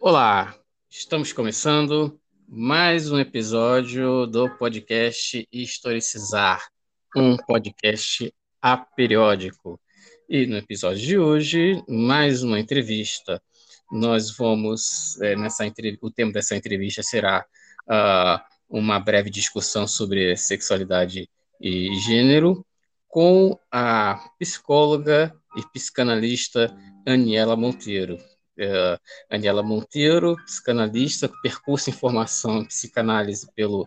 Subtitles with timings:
[0.00, 0.54] Olá,
[0.88, 6.64] estamos começando mais um episódio do podcast Historicizar,
[7.16, 8.32] um podcast
[8.62, 9.80] aperiódico.
[10.28, 13.42] E no episódio de hoje, mais uma entrevista.
[13.90, 15.64] Nós vamos, é, nessa
[16.00, 17.44] o tema dessa entrevista será
[17.86, 21.28] uh, uma breve discussão sobre sexualidade
[21.60, 22.64] e gênero
[23.08, 26.74] com a psicóloga e psicanalista
[27.06, 28.18] Aniela Monteiro
[28.58, 28.98] é,
[29.30, 33.86] Aniela Monteiro, psicanalista, percurso em formação em psicanálise pelo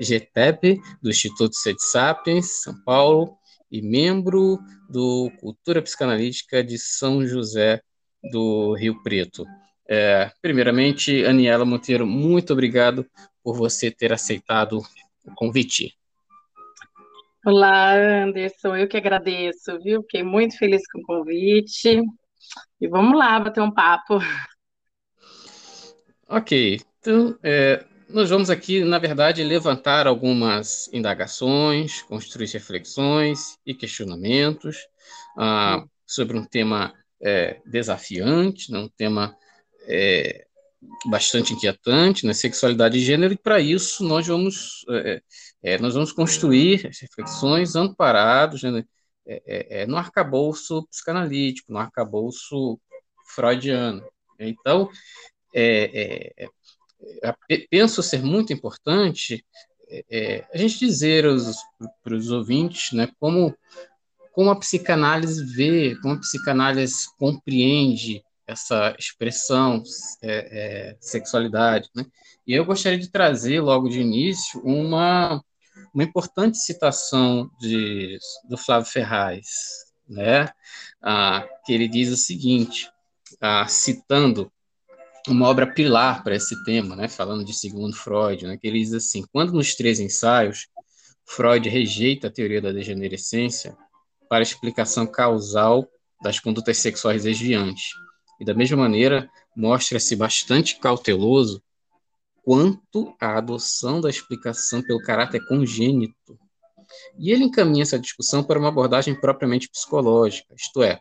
[0.00, 3.36] GTEP, do Instituto Sede Sapiens, São Paulo,
[3.70, 4.58] e membro
[4.88, 7.80] do Cultura Psicanalítica de São José
[8.30, 9.44] do Rio Preto.
[9.88, 13.04] É, primeiramente, Aniela Monteiro, muito obrigado
[13.42, 14.80] por você ter aceitado
[15.24, 15.94] o convite.
[17.46, 20.00] Olá, Anderson, eu que agradeço, viu?
[20.00, 22.00] Fiquei muito feliz com o convite.
[22.80, 24.18] E vamos lá bater um papo.
[26.26, 34.78] Ok, então é, nós vamos aqui, na verdade, levantar algumas indagações, construir reflexões e questionamentos
[35.36, 39.36] ah, sobre um tema é, desafiante, né, um tema
[39.86, 40.46] é,
[41.06, 45.22] bastante inquietante, né, sexualidade e gênero, e para isso nós vamos, é,
[45.62, 48.84] é, nós vamos construir as reflexões amparados né,
[49.26, 52.78] é, é, é, no arcabouço psicanalítico, no arcabouço
[53.26, 54.04] freudiano.
[54.38, 54.90] Então,
[55.54, 56.48] é, é,
[57.50, 59.44] é penso ser muito importante
[60.52, 61.24] a gente dizer
[62.02, 63.56] para os ouvintes né, como,
[64.32, 69.82] como a psicanálise vê, como a psicanálise compreende essa expressão
[71.00, 71.88] sexualidade.
[71.94, 72.04] Né?
[72.46, 75.42] E eu gostaria de trazer, logo de início, uma
[75.92, 79.46] uma importante citação de, do Flávio Ferraz,
[80.08, 80.48] né?
[81.00, 82.90] Ah, que ele diz o seguinte,
[83.40, 84.50] ah, citando
[85.28, 87.08] uma obra pilar para esse tema, né?
[87.08, 88.56] Falando de Sigmund Freud, né?
[88.56, 90.66] Que ele diz assim: quando nos três ensaios
[91.26, 93.76] Freud rejeita a teoria da degenerescência
[94.28, 95.88] para explicação causal
[96.22, 97.90] das condutas sexuais desviantes,
[98.40, 101.62] e da mesma maneira mostra-se bastante cauteloso
[102.42, 106.38] quanto à adoção da explicação pelo caráter congênito.
[107.18, 111.00] E ele encaminha essa discussão para uma abordagem propriamente psicológica, isto é,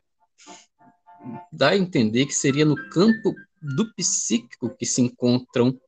[1.52, 5.80] dá a entender que seria no campo do psíquico que se encontram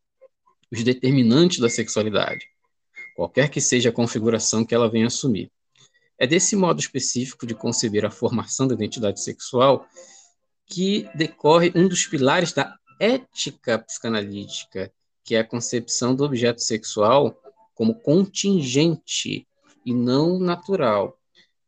[0.72, 2.45] os determinantes da sexualidade,
[3.16, 5.51] qualquer que seja a configuração que ela venha assumir.
[6.17, 9.85] É desse modo específico de conceber a formação da identidade sexual
[10.66, 14.92] que decorre um dos pilares da ética psicanalítica,
[15.24, 17.40] que é a concepção do objeto sexual
[17.74, 19.48] como contingente
[19.86, 21.20] e não natural.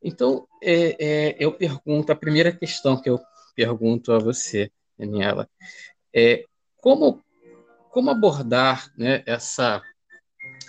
[0.01, 3.19] Então, é, é, eu pergunto, a primeira questão que eu
[3.55, 5.49] pergunto a você, Daniela,
[6.13, 6.45] é
[6.77, 7.21] como,
[7.91, 9.81] como abordar né, essa,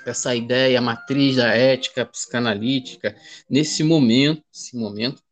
[0.04, 3.14] essa ideia, matriz da ética psicanalítica
[3.48, 5.22] nesse momento, esse momento,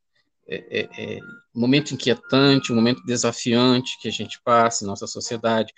[0.48, 1.18] é, é, é,
[1.54, 5.72] momento inquietante, um momento desafiante que a gente passa em nossa sociedade,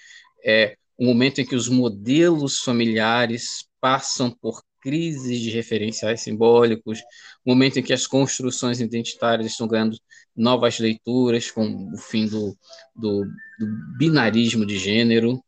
[0.45, 7.01] é, um momento em que os modelos familiares passam por crises de referenciais simbólicos,
[7.45, 9.97] momento em que as construções identitárias estão ganhando
[10.37, 12.57] novas leituras com o fim do,
[12.95, 13.25] do,
[13.59, 13.67] do
[13.99, 15.43] binarismo de gênero.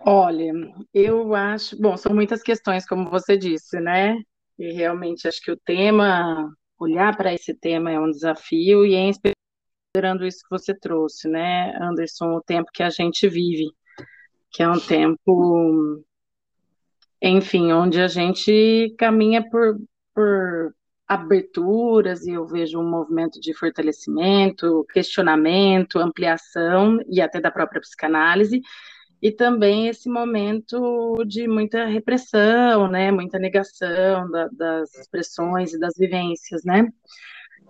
[0.00, 0.52] Olha,
[0.94, 4.16] eu acho, bom, são muitas questões, como você disse, né?
[4.60, 9.10] E realmente acho que o tema, olhar para esse tema é um desafio, e em
[9.94, 13.70] considerando isso que você trouxe, né, Anderson, o tempo que a gente vive,
[14.50, 16.04] que é um tempo,
[17.22, 19.80] enfim, onde a gente caminha por,
[20.14, 20.74] por
[21.08, 28.60] aberturas e eu vejo um movimento de fortalecimento, questionamento, ampliação e até da própria psicanálise,
[29.22, 35.94] e também esse momento de muita repressão, né, muita negação da, das expressões e das
[35.96, 36.88] vivências, né?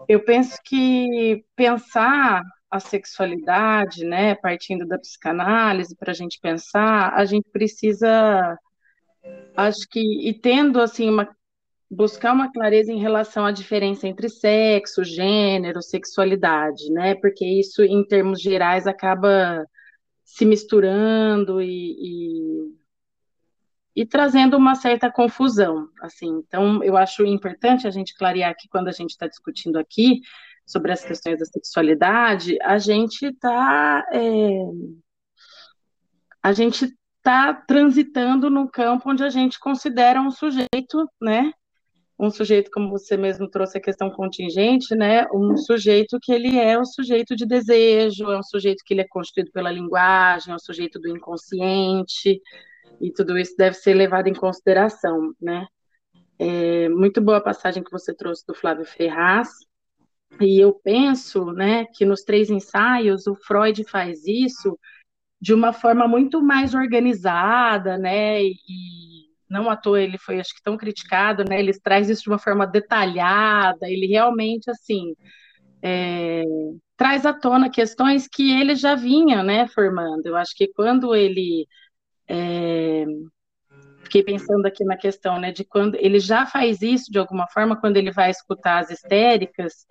[0.09, 7.25] Eu penso que pensar a sexualidade, né, partindo da psicanálise, para a gente pensar, a
[7.25, 8.57] gente precisa,
[9.57, 11.29] acho que, e tendo, assim, uma,
[11.91, 18.07] buscar uma clareza em relação à diferença entre sexo, gênero, sexualidade, né, porque isso, em
[18.07, 19.67] termos gerais, acaba
[20.31, 22.81] se misturando e, e
[23.95, 26.29] e trazendo uma certa confusão, assim.
[26.47, 30.21] Então, eu acho importante a gente clarear que quando a gente está discutindo aqui
[30.65, 34.63] sobre as questões da sexualidade, a gente está é,
[36.43, 41.53] a gente está transitando num campo onde a gente considera um sujeito, né,
[42.21, 46.79] um sujeito, como você mesmo trouxe a questão contingente, né, um sujeito que ele é
[46.79, 50.59] o sujeito de desejo, é um sujeito que ele é constituído pela linguagem, é um
[50.59, 52.39] sujeito do inconsciente,
[53.01, 55.67] e tudo isso deve ser levado em consideração, né.
[56.39, 59.49] É, muito boa a passagem que você trouxe do Flávio Ferraz,
[60.39, 64.79] e eu penso, né, que nos três ensaios o Freud faz isso
[65.41, 70.63] de uma forma muito mais organizada, né, e não à toa ele foi, acho que,
[70.63, 71.59] tão criticado, né?
[71.59, 75.15] Ele traz isso de uma forma detalhada, ele realmente, assim,
[75.83, 76.45] é,
[76.97, 80.27] traz à tona questões que ele já vinha, né, formando.
[80.27, 81.67] Eu acho que quando ele...
[82.29, 83.05] É,
[84.05, 87.77] fiquei pensando aqui na questão, né, de quando ele já faz isso de alguma forma
[87.81, 89.87] quando ele vai escutar as histéricas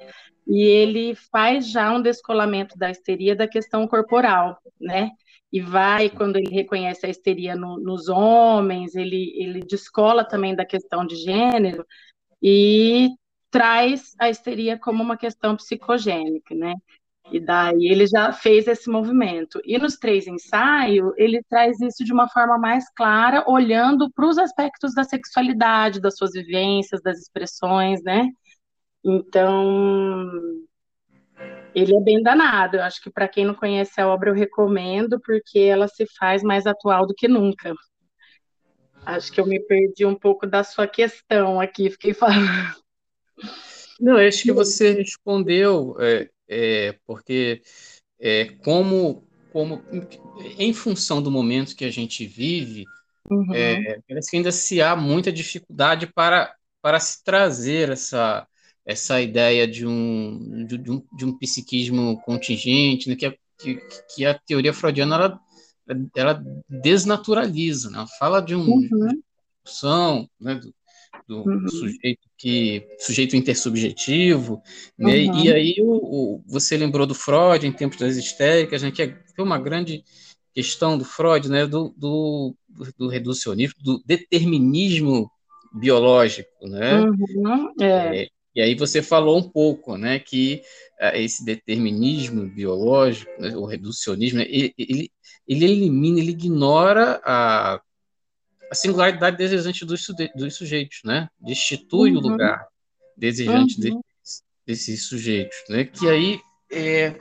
[0.45, 5.11] e ele faz já um descolamento da histeria da questão corporal, né?
[5.51, 10.66] E vai, quando ele reconhece a histeria no, nos homens, ele, ele descola também da
[10.66, 11.86] questão de gênero
[12.42, 13.10] e
[13.50, 16.75] traz a histeria como uma questão psicogênica, né?
[17.31, 19.60] E daí ele já fez esse movimento.
[19.63, 24.38] E nos três ensaios, ele traz isso de uma forma mais clara, olhando para os
[24.38, 28.28] aspectos da sexualidade, das suas vivências, das expressões, né?
[29.04, 30.40] Então,
[31.74, 32.77] ele é bem danado.
[32.77, 36.44] Eu acho que para quem não conhece a obra, eu recomendo, porque ela se faz
[36.44, 37.74] mais atual do que nunca.
[39.06, 42.75] Acho que eu me perdi um pouco da sua questão aqui, fiquei falando.
[44.00, 47.62] Não, acho que você respondeu, é, é, porque
[48.19, 49.83] é, como, como,
[50.57, 52.86] em função do momento que a gente vive,
[53.30, 53.54] uhum.
[53.54, 58.48] é, parece que ainda se há muita dificuldade para, para se trazer essa,
[58.86, 63.80] essa ideia de um, de, um, de um psiquismo contingente, né, que, a, que,
[64.16, 65.40] que, a teoria freudiana ela,
[66.16, 67.98] ela desnaturaliza, né?
[68.00, 69.22] ela fala de um uhum.
[70.40, 70.74] né, do,
[71.28, 71.68] do uhum.
[71.68, 74.62] sujeito que sujeito intersubjetivo,
[74.98, 75.26] né?
[75.26, 75.44] Uhum.
[75.44, 78.92] E aí o, o, você lembrou do Freud em tempos das histéricas, né?
[78.92, 80.04] Que é, foi uma grande
[80.54, 81.68] questão do Freud, né?
[81.68, 82.56] Do, do,
[82.98, 85.30] do reducionismo, do determinismo
[85.74, 87.02] biológico, né?
[87.02, 87.74] Uhum.
[87.80, 88.24] É.
[88.24, 90.62] É, e aí você falou um pouco, né, que
[91.01, 95.12] uh, esse determinismo biológico, né, o reducionismo, ele, ele,
[95.48, 97.81] ele, elimina, ele ignora a,
[98.72, 100.06] a singularidade desejante dos,
[100.36, 101.30] dos sujeitos, né?
[101.40, 102.18] Destitui uhum.
[102.18, 102.68] o lugar
[103.18, 103.81] desejante uhum.
[103.81, 105.86] desses, desses sujeitos, né?
[105.86, 106.40] Que aí
[106.72, 107.16] é,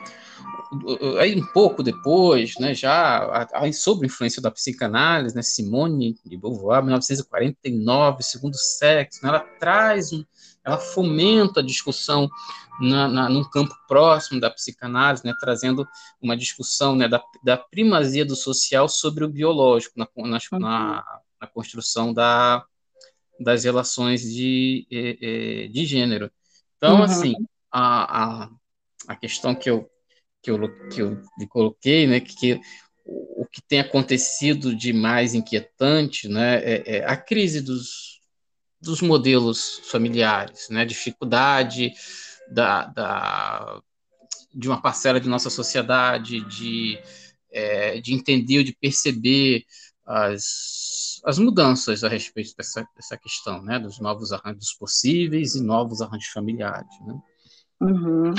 [1.18, 8.22] aí um pouco depois, né, já sob influência da psicanálise, né, Simone de Beauvoir, 1949,
[8.22, 10.22] segundo sexo, né, ela traz um,
[10.68, 12.28] ela fomenta a discussão
[12.80, 15.86] na, na, num campo próximo da psicanálise, né, trazendo
[16.20, 20.58] uma discussão né, da, da primazia do social sobre o biológico na, na, uhum.
[20.58, 22.64] na, na construção da,
[23.40, 26.30] das relações de, de gênero.
[26.76, 27.02] Então, uhum.
[27.02, 27.34] assim,
[27.72, 28.50] a, a,
[29.08, 29.90] a questão que eu,
[30.42, 32.60] que eu, que eu coloquei, né, que, que
[33.04, 38.17] o que tem acontecido de mais inquietante né, é, é a crise dos,
[38.80, 40.84] dos modelos familiares, né?
[40.84, 41.92] Dificuldade
[42.50, 43.80] da, da,
[44.54, 46.98] de uma parcela de nossa sociedade de,
[47.50, 49.64] é, de entender ou de perceber
[50.06, 53.78] as, as mudanças a respeito dessa, dessa questão, né?
[53.78, 57.20] Dos novos arranjos possíveis e novos arranjos familiares, né?
[57.80, 58.34] Uhum.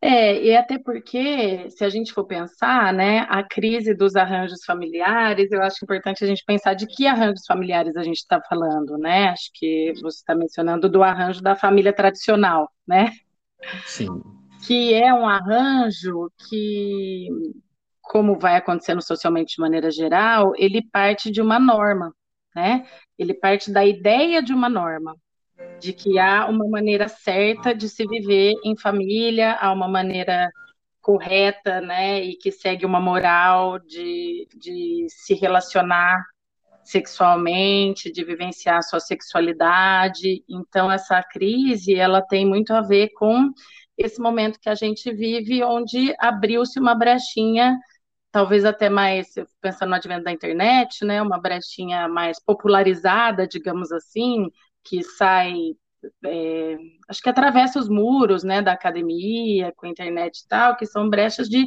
[0.00, 5.50] É, e até porque, se a gente for pensar, né, a crise dos arranjos familiares,
[5.50, 9.30] eu acho importante a gente pensar de que arranjos familiares a gente está falando, né?
[9.30, 13.10] Acho que você está mencionando do arranjo da família tradicional, né?
[13.86, 14.22] Sim.
[14.64, 17.28] Que é um arranjo que,
[18.00, 22.14] como vai acontecendo socialmente de maneira geral, ele parte de uma norma,
[22.54, 22.86] né?
[23.18, 25.16] Ele parte da ideia de uma norma
[25.80, 30.50] de que há uma maneira certa de se viver em família, há uma maneira
[31.00, 36.22] correta, né, e que segue uma moral de, de se relacionar
[36.84, 40.42] sexualmente, de vivenciar sua sexualidade.
[40.48, 43.50] Então, essa crise, ela tem muito a ver com
[43.96, 47.78] esse momento que a gente vive, onde abriu-se uma brechinha,
[48.30, 54.50] talvez até mais, pensando no advento da internet, né, uma brechinha mais popularizada, digamos assim,
[54.88, 55.54] que sai,
[56.24, 56.76] é,
[57.08, 61.08] acho que atravessa os muros, né, da academia, com a internet e tal, que são
[61.08, 61.66] brechas de,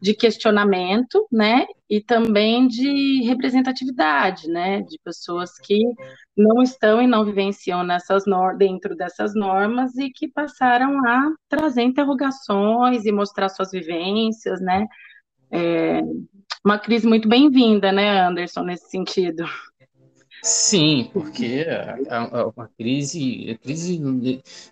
[0.00, 5.82] de questionamento, né, e também de representatividade, né, de pessoas que
[6.36, 8.24] não estão e não vivenciam nessas
[8.56, 14.86] dentro dessas normas e que passaram a trazer interrogações e mostrar suas vivências, né,
[15.50, 16.00] é
[16.64, 19.44] uma crise muito bem-vinda, né, Anderson, nesse sentido.
[20.42, 21.66] Sim, porque
[22.08, 24.00] a, a, crise, a crise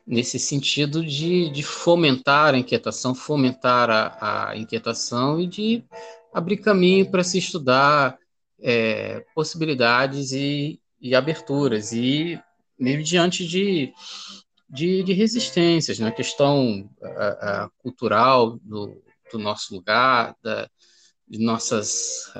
[0.07, 5.85] nesse sentido de, de fomentar a inquietação, fomentar a, a inquietação e de
[6.33, 8.19] abrir caminho para se estudar
[8.61, 12.41] é, possibilidades e, e aberturas, e
[12.79, 13.93] mesmo diante de,
[14.71, 16.13] de, de resistências, na né?
[16.13, 20.69] questão a, a cultural do, do nosso lugar, da,
[21.29, 22.33] de nossas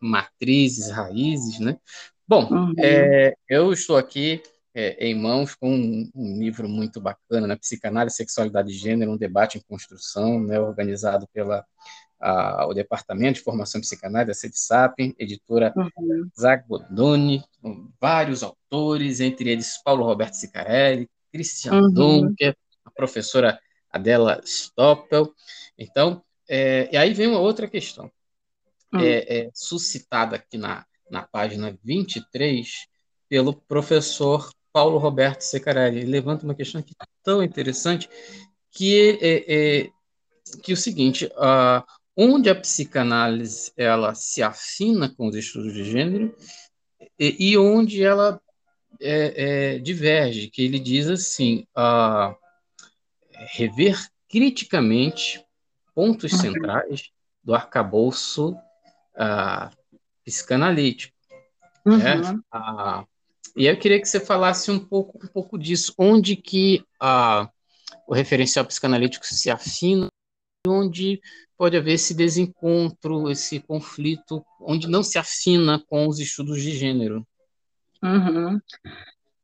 [0.00, 1.78] matrizes, raízes, né?
[2.30, 2.74] Bom, uhum.
[2.78, 4.40] é, eu estou aqui
[4.72, 7.56] é, em mãos com um, um, livro muito bacana, né?
[7.56, 10.60] Psicanálise, Sexualidade e Gênero, um debate em construção, né?
[10.60, 11.66] organizado pela
[12.20, 16.30] a, o Departamento de Formação Psicanálise da CEDSAP, editora uhum.
[16.38, 21.92] Zag Bodoni, com vários autores, entre eles Paulo Roberto Sicarelli, Christian uhum.
[21.92, 23.58] Dunker, a professora
[23.90, 25.34] Adela Stoppel.
[25.76, 28.08] Então, é, e aí vem uma outra questão,
[28.94, 29.00] uhum.
[29.02, 32.86] é, suscitada aqui na, na página 23,
[33.28, 36.00] pelo professor Paulo Roberto Secarelli.
[36.00, 38.08] Ele levanta uma questão aqui tão interessante
[38.70, 39.90] que é, é
[40.62, 41.84] que é o seguinte, uh,
[42.16, 46.34] onde a psicanálise ela se afina com os estudos de gênero
[47.18, 48.40] e, e onde ela
[49.00, 52.34] é, é, diverge, que ele diz assim, uh,
[53.54, 53.98] rever
[54.28, 55.44] criticamente
[55.94, 56.38] pontos uhum.
[56.38, 57.10] centrais
[57.42, 59.79] do arcabouço uh,
[60.30, 61.14] psicanalítico.
[61.84, 62.14] Né?
[62.14, 62.32] Uhum.
[62.34, 62.40] Né?
[62.52, 63.04] Ah,
[63.56, 67.48] e eu queria que você falasse um pouco, um pouco disso, onde que ah,
[68.06, 70.08] o referencial psicanalítico se afina,
[70.66, 71.20] onde
[71.56, 77.26] pode haver esse desencontro, esse conflito, onde não se afina com os estudos de gênero.
[78.02, 78.58] Uhum.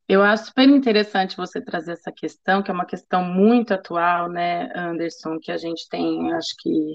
[0.08, 4.70] Eu acho super interessante você trazer essa questão, que é uma questão muito atual, né,
[4.74, 6.94] Anderson, que a gente tem, acho que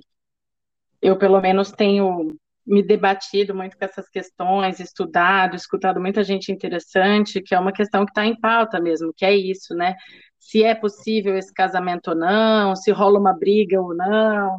[1.01, 7.41] eu pelo menos tenho me debatido muito com essas questões, estudado, escutado muita gente interessante,
[7.41, 9.95] que é uma questão que está em pauta mesmo, que é isso, né?
[10.39, 14.57] Se é possível esse casamento ou não, se rola uma briga ou não.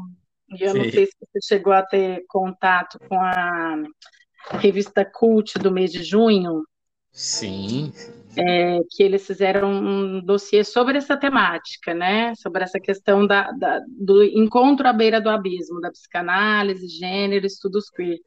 [0.59, 0.79] E eu Sim.
[0.79, 3.83] não sei se você chegou a ter contato com a
[4.59, 6.65] revista Cult do mês de junho.
[7.13, 7.93] Sim
[8.37, 12.35] é, que eles fizeram um dossiê sobre essa temática, né?
[12.37, 17.91] Sobre essa questão da, da, do encontro à beira do abismo, da psicanálise, gênero, estudos
[17.91, 18.19] queer.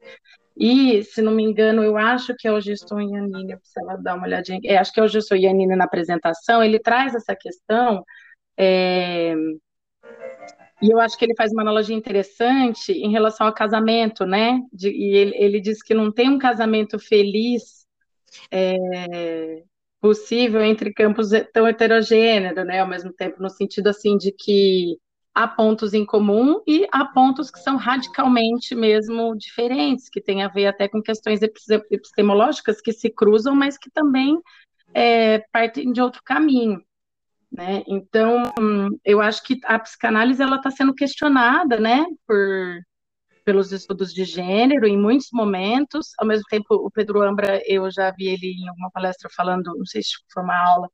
[0.56, 4.14] E, se não me engano, eu acho que é o Gestor Yanine, se ela dar
[4.14, 8.02] uma olhadinha, é, acho que é o Gestor Yanine na apresentação, ele traz essa questão,
[8.56, 9.34] é,
[10.80, 14.60] e eu acho que ele faz uma analogia interessante em relação ao casamento, né?
[14.72, 17.85] De, e ele, ele diz que não tem um casamento feliz
[18.50, 19.62] é,
[20.00, 24.98] possível entre campos tão heterogêneos, né, ao mesmo tempo, no sentido assim de que
[25.34, 30.48] há pontos em comum e há pontos que são radicalmente mesmo diferentes, que têm a
[30.48, 34.40] ver até com questões epistemológicas que se cruzam, mas que também
[34.94, 36.82] é, partem de outro caminho.
[37.52, 37.82] Né?
[37.86, 38.42] Então,
[39.04, 42.80] eu acho que a psicanálise ela está sendo questionada, né, por
[43.46, 46.08] pelos estudos de gênero em muitos momentos.
[46.18, 49.86] Ao mesmo tempo, o Pedro Ambra, eu já vi ele em alguma palestra falando, não
[49.86, 50.90] sei se foi uma aula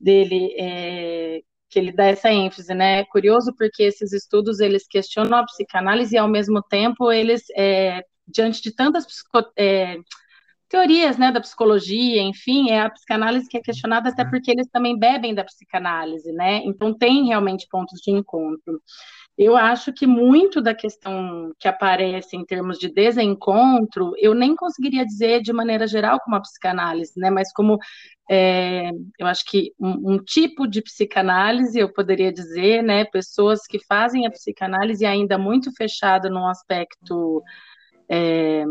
[0.00, 3.00] dele, é, que ele dá essa ênfase, né?
[3.00, 8.02] É curioso porque esses estudos eles questionam a psicanálise e ao mesmo tempo eles, é,
[8.26, 9.06] diante de tantas
[9.54, 9.98] é,
[10.70, 14.98] teorias, né, da psicologia, enfim, é a psicanálise que é questionada até porque eles também
[14.98, 16.62] bebem da psicanálise, né?
[16.64, 18.80] Então tem realmente pontos de encontro.
[19.36, 25.06] Eu acho que muito da questão que aparece em termos de desencontro, eu nem conseguiria
[25.06, 27.30] dizer de maneira geral como a psicanálise, né?
[27.30, 27.78] Mas como
[28.30, 33.04] é, eu acho que um, um, tipo de psicanálise, eu poderia dizer, né?
[33.06, 37.42] Pessoas que fazem a psicanálise ainda muito fechada num aspecto.
[38.08, 38.64] É,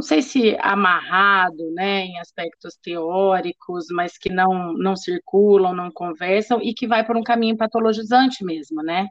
[0.00, 6.58] não sei se amarrado, né, em aspectos teóricos, mas que não, não circulam, não conversam
[6.62, 9.08] e que vai por um caminho patologizante mesmo, né?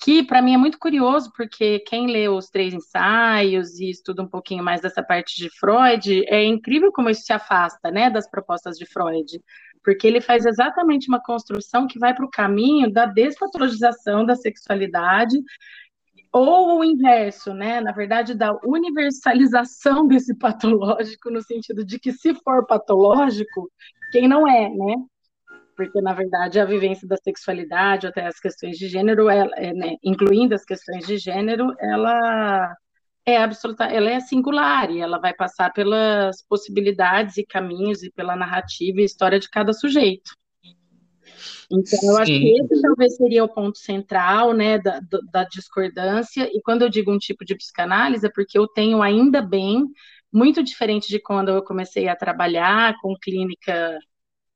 [0.00, 4.28] Que para mim é muito curioso, porque quem lê os três ensaios e estuda um
[4.28, 8.76] pouquinho mais dessa parte de Freud, é incrível como isso se afasta, né, das propostas
[8.78, 9.40] de Freud,
[9.82, 15.36] porque ele faz exatamente uma construção que vai para o caminho da despatologização da sexualidade
[16.32, 17.80] ou o inverso, né?
[17.80, 23.70] Na verdade, da universalização desse patológico, no sentido de que, se for patológico,
[24.10, 24.94] quem não é, né?
[25.76, 29.96] Porque, na verdade, a vivência da sexualidade, até as questões de gênero, ela, é, né,
[30.02, 32.74] incluindo as questões de gênero, ela
[33.24, 38.36] é absoluta, ela é singular e ela vai passar pelas possibilidades e caminhos e pela
[38.36, 40.32] narrativa e história de cada sujeito.
[41.70, 46.60] Então, eu acho que esse talvez seria o ponto central, né, da, da discordância, e
[46.62, 49.86] quando eu digo um tipo de psicanálise, é porque eu tenho ainda bem
[50.32, 53.98] muito diferente de quando eu comecei a trabalhar com clínica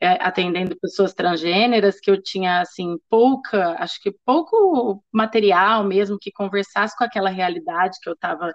[0.01, 6.31] é, atendendo pessoas transgêneras, que eu tinha, assim, pouca, acho que pouco material mesmo que
[6.33, 8.53] conversasse com aquela realidade que eu estava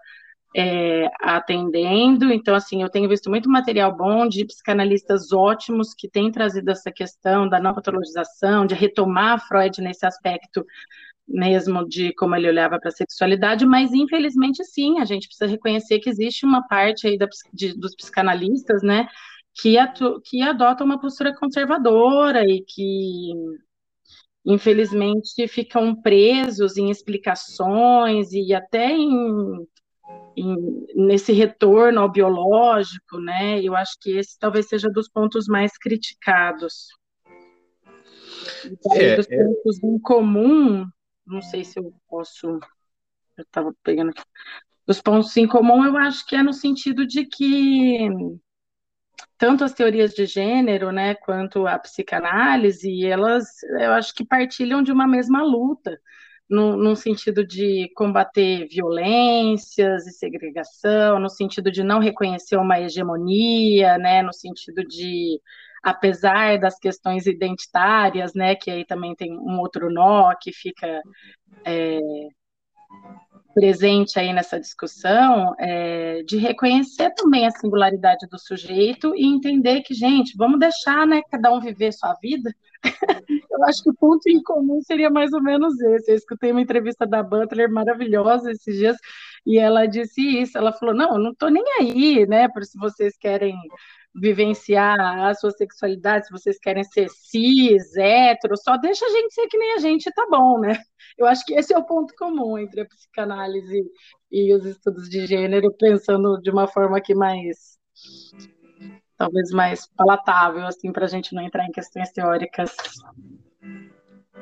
[0.56, 2.32] é, atendendo.
[2.32, 6.92] Então, assim, eu tenho visto muito material bom de psicanalistas ótimos que têm trazido essa
[6.92, 10.66] questão da não patologização, de retomar Freud nesse aspecto
[11.28, 16.00] mesmo de como ele olhava para a sexualidade, mas infelizmente sim, a gente precisa reconhecer
[16.00, 19.08] que existe uma parte aí da, de, dos psicanalistas, né,
[19.54, 23.32] que, atu, que adota uma postura conservadora e que
[24.46, 29.68] infelizmente ficam presos em explicações e até em,
[30.36, 33.62] em, nesse retorno ao biológico, né?
[33.62, 36.90] Eu acho que esse talvez seja dos pontos mais criticados.
[38.94, 39.44] É, dos é...
[39.44, 40.88] pontos em comum,
[41.26, 42.60] não sei se eu posso.
[43.38, 44.24] Eu estava pegando aqui.
[44.88, 48.10] Os pontos em comum, eu acho que é no sentido de que
[49.38, 54.92] tanto as teorias de gênero, né, quanto a psicanálise, elas, eu acho que partilham de
[54.92, 56.00] uma mesma luta,
[56.52, 64.22] no sentido de combater violências e segregação, no sentido de não reconhecer uma hegemonia, né,
[64.22, 65.40] no sentido de
[65.84, 71.02] apesar das questões identitárias, né, que aí também tem um outro nó que fica
[71.66, 72.00] é,
[73.54, 79.94] presente aí nessa discussão, é, de reconhecer também a singularidade do sujeito e entender que,
[79.94, 82.54] gente, vamos deixar, né, cada um viver sua vida.
[83.52, 86.12] Eu acho que o ponto em comum seria mais ou menos esse.
[86.12, 88.98] Eu escutei uma entrevista da Butler maravilhosa esses dias
[89.46, 90.58] e ela disse isso.
[90.58, 93.56] Ela falou: Não, eu não estou nem aí, né, por se vocês querem
[94.14, 99.48] vivenciar a sua sexualidade, se vocês querem ser cis, hétero, só deixa a gente ser
[99.48, 100.78] que nem a gente, tá bom, né?
[101.18, 103.84] Eu acho que esse é o ponto comum entre a psicanálise
[104.32, 107.78] e os estudos de gênero, pensando de uma forma que mais
[109.22, 112.76] talvez mais palatável, assim, para a gente não entrar em questões teóricas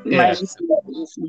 [0.06, 0.16] é.
[0.16, 1.28] mais assim.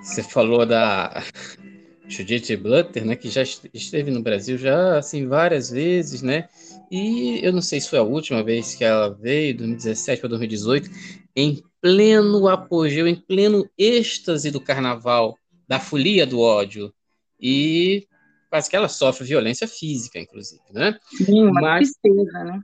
[0.00, 1.20] Você falou da
[2.06, 6.48] Judith Butler, né, que já esteve no Brasil já assim várias vezes, né?
[6.88, 10.88] E eu não sei se foi a última vez que ela veio, 2017 para 2018,
[11.34, 16.94] em pleno apogeu, em pleno êxtase do carnaval, da folia do ódio.
[17.40, 18.06] E
[18.48, 20.98] quase que ela sofre violência física, inclusive, né?
[21.10, 22.62] Sim, uma Mas, tristeza, né?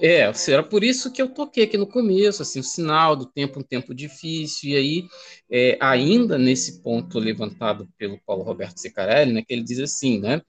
[0.00, 3.60] É, era por isso que eu toquei aqui no começo, assim, o sinal do tempo,
[3.60, 5.08] um tempo difícil, e aí,
[5.50, 10.40] é, ainda nesse ponto levantado pelo Paulo Roberto Secarelli, né, que ele diz assim, né,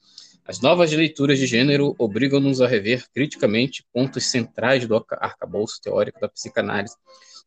[0.46, 6.30] as novas leituras de gênero obrigam-nos a rever criticamente pontos centrais do arcabouço teórico da
[6.30, 6.96] psicanálise,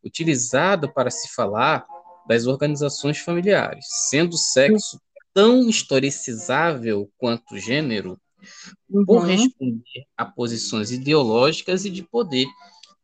[0.05, 1.85] utilizado para se falar
[2.29, 5.01] das organizações familiares, sendo sexo
[5.35, 8.21] tão historicizável quanto gênero,
[8.90, 9.05] uhum.
[9.05, 12.46] por responder a posições ideológicas e de poder.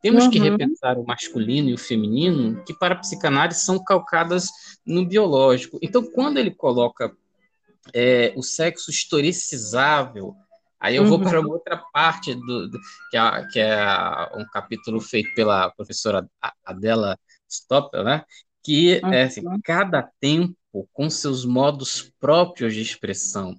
[0.01, 0.31] Temos uhum.
[0.31, 4.49] que repensar o masculino e o feminino, que para a psicanálise são calcadas
[4.87, 5.79] no biológico.
[5.83, 7.13] Então, quando ele coloca
[7.95, 10.35] é, o sexo historicizável.
[10.81, 11.09] Aí eu uhum.
[11.09, 12.79] vou para outra parte do, do
[13.11, 16.29] que, é, que, é, um capítulo feito pela professora
[16.65, 18.25] Adela Stoppel, né?
[18.63, 19.13] Que uhum.
[19.13, 20.57] é assim, cada tempo
[20.93, 23.57] com seus modos próprios de expressão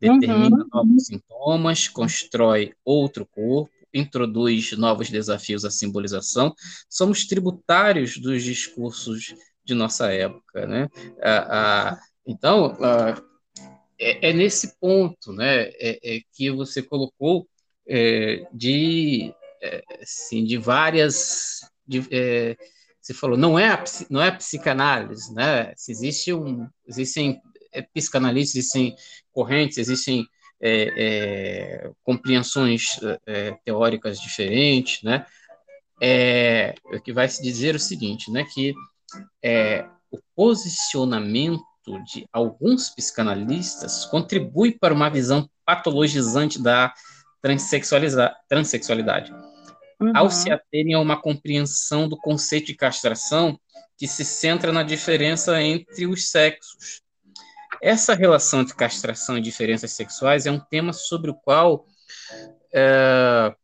[0.00, 0.68] determina uhum.
[0.72, 6.54] novos sintomas, constrói outro corpo, introduz novos desafios à simbolização.
[6.88, 10.88] Somos tributários dos discursos de nossa época, né?
[11.22, 13.20] Ah, ah, então, ah,
[13.98, 17.48] é, é nesse ponto né, é, é que você colocou
[17.88, 19.32] é, de,
[19.62, 21.60] é, assim, de várias.
[21.86, 22.56] De, é,
[23.00, 25.72] você falou, não é, a, não é a psicanálise, né?
[25.76, 27.40] Se existe um, existem
[27.94, 28.94] psicanalistas, existem
[29.32, 30.26] correntes, existem
[32.02, 32.98] compreensões
[33.64, 35.26] teóricas diferentes, né?
[36.00, 38.44] É, o que vai se dizer o seguinte, né?
[38.44, 38.74] Que
[40.10, 41.62] o posicionamento
[42.12, 46.92] de alguns psicanalistas contribui para uma visão patologizante da
[48.48, 49.32] transexualidade,
[50.00, 50.12] uhum.
[50.14, 53.58] ao se aterem a uma compreensão do conceito de castração
[53.96, 57.02] que se centra na diferença entre os sexos.
[57.82, 61.86] Essa relação de castração e diferenças sexuais é um tema sobre o qual
[62.72, 63.54] é,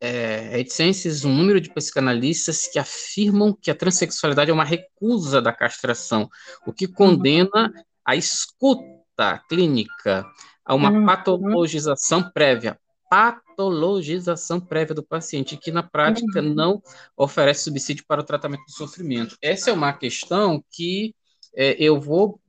[0.00, 5.52] é, reticências um número de psicanalistas que afirmam que a transexualidade é uma recusa da
[5.52, 6.28] castração,
[6.66, 7.72] o que condena
[8.04, 10.26] a escuta clínica
[10.64, 11.06] a uma uhum.
[11.06, 12.78] patologização prévia,
[13.08, 16.54] patologização prévia do paciente, que na prática uhum.
[16.54, 16.82] não
[17.16, 19.36] oferece subsídio para o tratamento do sofrimento.
[19.40, 21.14] Essa é uma questão que
[21.54, 22.40] é, eu vou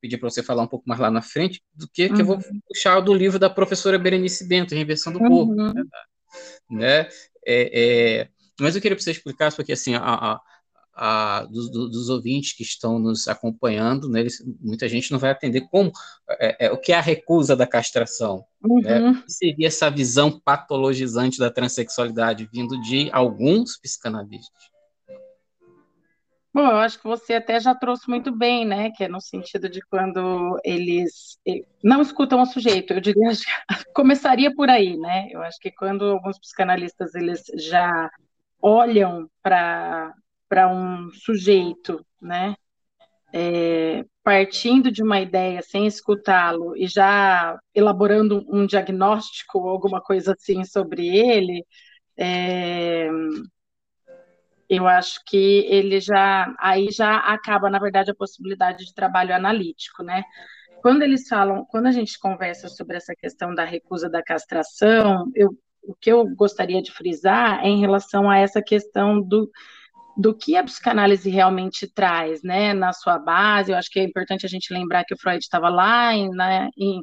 [0.00, 2.14] pedir para você falar um pouco mais lá na frente, do que, uhum.
[2.14, 2.60] que eu vou uhum.
[2.68, 5.52] puxar do livro da professora Berenice Bento, Reinvenção do Corpo.
[5.52, 5.72] Uhum.
[5.72, 5.84] Né?
[6.70, 7.08] né?
[7.46, 8.28] É, é,
[8.60, 10.40] mas eu queria que você explicasse, porque assim, a, a,
[10.94, 15.62] a, dos, dos, ouvintes que estão nos acompanhando, né, eles, muita gente não vai atender
[15.62, 15.90] como
[16.40, 18.44] é, é, o que é a recusa da castração.
[18.62, 18.68] Né?
[18.68, 18.82] Uhum.
[18.82, 19.10] Né?
[19.10, 24.73] O que seria essa visão patologizante da transexualidade vindo de alguns psicanalistas?
[26.54, 28.90] Bom, eu acho que você até já trouxe muito bem, né?
[28.92, 31.36] Que é no sentido de quando eles
[31.82, 32.92] não escutam o sujeito.
[32.92, 33.30] Eu diria,
[33.94, 35.28] começaria por aí, né?
[35.32, 38.08] Eu acho que quando alguns psicanalistas eles já
[38.62, 40.14] olham para
[40.72, 42.54] um sujeito, né?
[43.32, 50.34] É, partindo de uma ideia sem escutá-lo e já elaborando um diagnóstico ou alguma coisa
[50.34, 51.64] assim sobre ele,
[52.18, 53.08] é,
[54.76, 60.02] eu acho que ele já aí já acaba, na verdade, a possibilidade de trabalho analítico,
[60.02, 60.22] né?
[60.82, 65.50] Quando eles falam, quando a gente conversa sobre essa questão da recusa da castração, eu,
[65.82, 69.50] o que eu gostaria de frisar é em relação a essa questão do,
[70.16, 73.72] do que a psicanálise realmente traz, né, na sua base.
[73.72, 76.68] Eu acho que é importante a gente lembrar que o Freud estava lá em, né,
[76.76, 77.02] em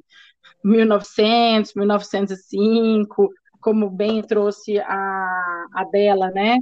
[0.63, 3.29] 1900, 1905,
[3.59, 6.57] como bem trouxe a, a Bela, né,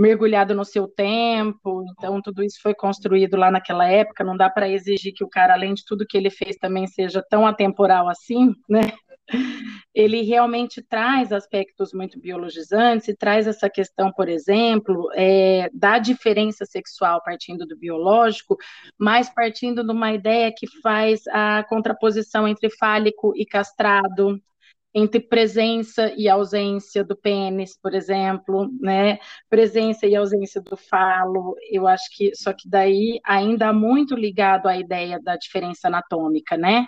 [0.00, 4.66] mergulhado no seu tempo, então tudo isso foi construído lá naquela época, não dá para
[4.66, 8.54] exigir que o cara, além de tudo que ele fez, também seja tão atemporal assim,
[8.66, 8.80] né?
[9.94, 16.64] Ele realmente traz aspectos muito biologizantes e traz essa questão, por exemplo, é, da diferença
[16.64, 18.56] sexual partindo do biológico,
[18.98, 24.40] mas partindo de uma ideia que faz a contraposição entre fálico e castrado,
[24.94, 29.18] entre presença e ausência do pênis, por exemplo, né?
[29.48, 34.76] Presença e ausência do falo, eu acho que só que daí ainda muito ligado à
[34.76, 36.86] ideia da diferença anatômica, né?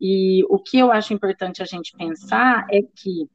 [0.00, 3.28] E o que eu acho importante a gente pensar é que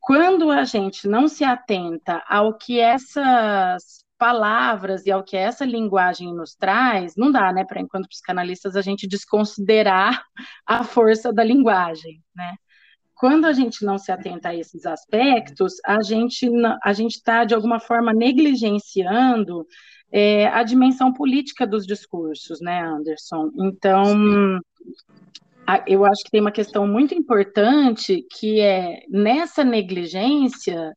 [0.00, 6.34] quando a gente não se atenta ao que essas palavras e ao que essa linguagem
[6.34, 10.24] nos traz, não dá, né, para enquanto psicanalistas a gente desconsiderar
[10.66, 12.54] a força da linguagem, né?
[13.22, 16.50] Quando a gente não se atenta a esses aspectos, a gente
[16.82, 19.64] a gente está de alguma forma negligenciando
[20.10, 23.52] é, a dimensão política dos discursos, né, Anderson?
[23.60, 24.60] Então,
[25.64, 30.92] a, eu acho que tem uma questão muito importante que é nessa negligência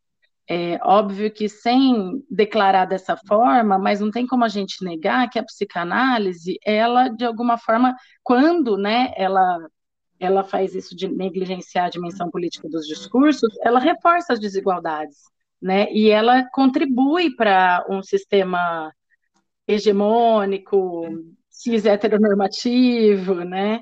[0.50, 5.38] é óbvio que sem declarar dessa forma, mas não tem como a gente negar que
[5.38, 9.60] a psicanálise, ela de alguma forma, quando, né, ela
[10.20, 15.18] ela faz isso de negligenciar a dimensão política dos discursos, ela reforça as desigualdades,
[15.62, 15.92] né?
[15.92, 18.92] E ela contribui para um sistema
[19.68, 21.04] hegemônico,
[21.50, 23.82] cis heteronormativo, né?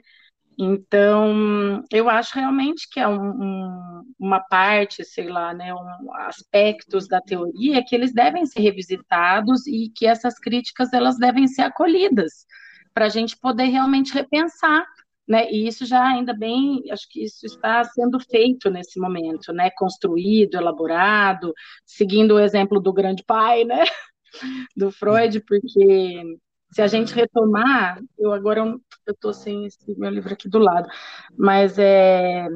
[0.57, 7.07] Então, eu acho realmente que é um, um, uma parte, sei lá, né, um, aspectos
[7.07, 12.45] da teoria que eles devem ser revisitados e que essas críticas elas devem ser acolhidas
[12.93, 14.85] para a gente poder realmente repensar
[15.27, 15.49] né?
[15.51, 19.69] E isso já ainda bem, acho que isso está sendo feito nesse momento, né?
[19.71, 21.53] Construído, elaborado,
[21.85, 23.83] seguindo o exemplo do grande pai, né?
[24.75, 26.23] Do Freud, porque
[26.71, 30.89] se a gente retomar, eu agora eu estou sem esse meu livro aqui do lado,
[31.37, 32.47] mas é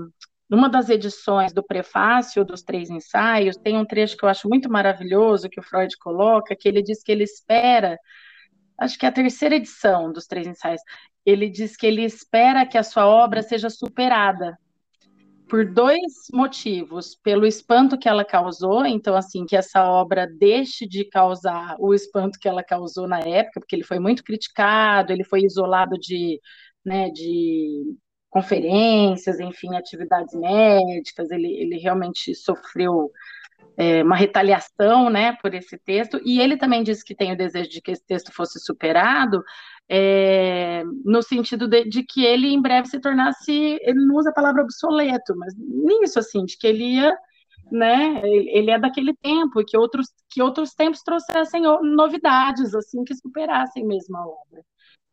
[0.49, 4.69] numa das edições do prefácio dos três ensaios, tem um trecho que eu acho muito
[4.71, 7.97] maravilhoso que o Freud coloca, que ele diz que ele espera
[8.77, 10.82] acho que é a terceira edição dos Três Ensaios,
[11.27, 14.57] ele diz que ele espera que a sua obra seja superada
[15.49, 21.03] por dois motivos, pelo espanto que ela causou, então assim, que essa obra deixe de
[21.03, 25.41] causar o espanto que ela causou na época, porque ele foi muito criticado, ele foi
[25.41, 26.39] isolado de,
[26.85, 27.97] né, de
[28.29, 33.11] conferências, enfim, atividades médicas, ele, ele realmente sofreu
[33.78, 37.70] é, uma retaliação né, por esse texto, e ele também disse que tem o desejo
[37.70, 39.43] de que esse texto fosse superado,
[39.89, 44.34] é, no sentido de, de, que ele em breve se tornasse, ele não usa a
[44.34, 47.15] palavra obsoleto, mas nisso assim, de que ele ia,
[47.72, 53.86] né, ele é daquele tempo, que outros, que outros tempos trouxessem novidades, assim, que superassem
[53.86, 54.63] mesmo a obra.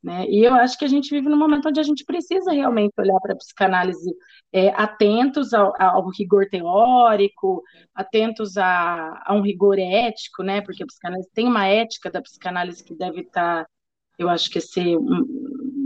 [0.05, 0.27] Né?
[0.29, 3.19] E eu acho que a gente vive num momento onde a gente precisa realmente olhar
[3.21, 4.15] para a psicanálise
[4.53, 7.63] é, atentos ao, ao, rigor teórico,
[7.95, 10.61] atentos a, a, um rigor ético, né?
[10.61, 13.71] porque a psicanálise tem uma ética da psicanálise que deve estar, tá,
[14.19, 15.27] eu acho que ser um,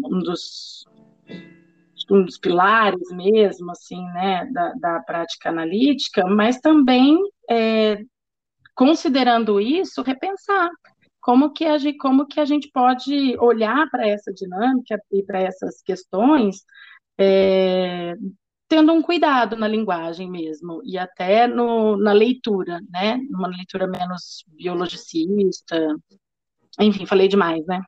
[0.06, 0.84] um, dos,
[2.10, 7.16] um dos pilares mesmo, assim, né, da, da prática analítica, mas também,
[7.48, 8.00] é,
[8.74, 10.68] considerando isso, repensar
[11.28, 15.38] como que a gente, como que a gente pode olhar para essa dinâmica e para
[15.42, 16.64] essas questões
[17.20, 18.14] é,
[18.66, 23.20] tendo um cuidado na linguagem mesmo, e até no, na leitura, né?
[23.28, 25.94] Uma leitura menos biologicista.
[26.80, 27.82] Enfim, falei demais, né?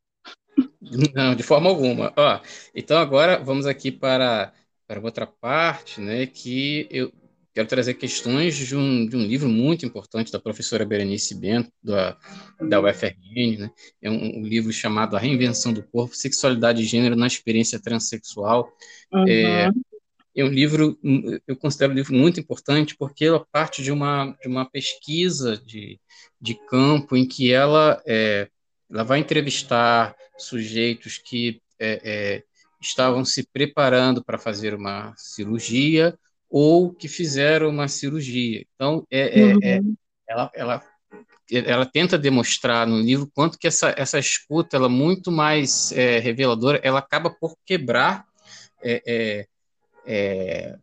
[1.15, 2.13] Não, de forma alguma.
[2.19, 2.41] Ó,
[2.75, 4.53] então agora vamos aqui para,
[4.87, 6.27] para outra parte, né?
[6.27, 7.11] Que eu
[7.55, 12.17] quero trazer questões de um, de um livro muito importante da professora Berenice Bento, da,
[12.61, 13.71] da UFRN, né?
[14.01, 18.73] É um, um livro chamado A Reinvenção do Corpo, Sexualidade e Gênero na Experiência Transsexual.
[19.13, 19.25] Uhum.
[19.29, 19.71] É,
[20.37, 20.99] é um livro,
[21.47, 25.99] eu considero um livro muito importante porque ela parte de uma, de uma pesquisa de,
[26.41, 28.49] de campo em que ela, é,
[28.89, 32.43] ela vai entrevistar sujeitos que é, é,
[32.81, 36.17] estavam se preparando para fazer uma cirurgia
[36.51, 38.65] ou que fizeram uma cirurgia.
[38.75, 39.95] Então, é, é, é uhum.
[40.29, 40.83] ela, ela,
[41.51, 46.81] ela tenta demonstrar no livro quanto que essa, essa escuta ela é muito mais reveladora,
[46.83, 48.27] ela acaba por quebrar
[48.83, 49.47] é, é,
[50.07, 50.79] é,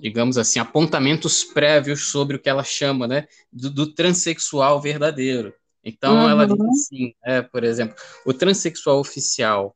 [0.00, 5.54] digamos assim, apontamentos prévios sobre o que ela chama, né, do, do transexual verdadeiro.
[5.82, 6.28] Então, uhum.
[6.28, 9.74] ela diz assim, né, por exemplo, o transexual oficial,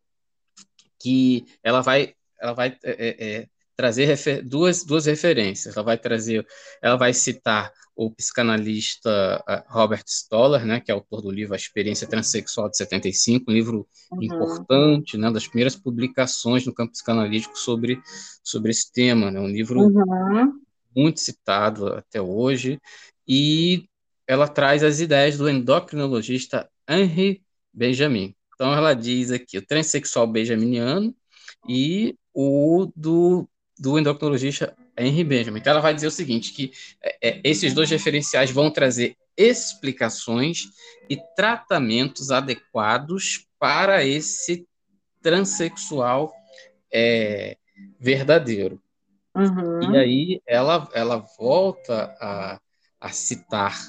[1.01, 3.49] que ela vai, ela vai é, é,
[3.83, 5.77] trazer refer duas, duas referências.
[5.77, 6.47] Ela vai trazer,
[6.81, 12.07] ela vai citar o psicanalista Robert Stoller, né, que é autor do livro A Experiência
[12.07, 14.23] Transsexual de 75, um livro uhum.
[14.23, 18.01] importante, né, das primeiras publicações no campo psicanalítico sobre,
[18.45, 20.61] sobre esse tema, né, um livro uhum.
[20.95, 22.81] muito citado até hoje,
[23.27, 23.89] e
[24.29, 27.43] ela traz as ideias do endocrinologista Henry
[27.75, 28.33] Benjamin.
[28.55, 31.13] Então ela diz aqui o transexual benjaminiano
[31.69, 35.59] e o do do endocrinologista Henry Benjamin.
[35.59, 40.65] Então, ela vai dizer o seguinte, que é, é, esses dois referenciais vão trazer explicações
[41.09, 44.67] e tratamentos adequados para esse
[45.23, 46.33] transexual
[46.93, 47.57] é,
[47.99, 48.81] verdadeiro.
[49.35, 49.95] Uhum.
[49.95, 52.61] E aí ela, ela volta a,
[53.01, 53.81] a citar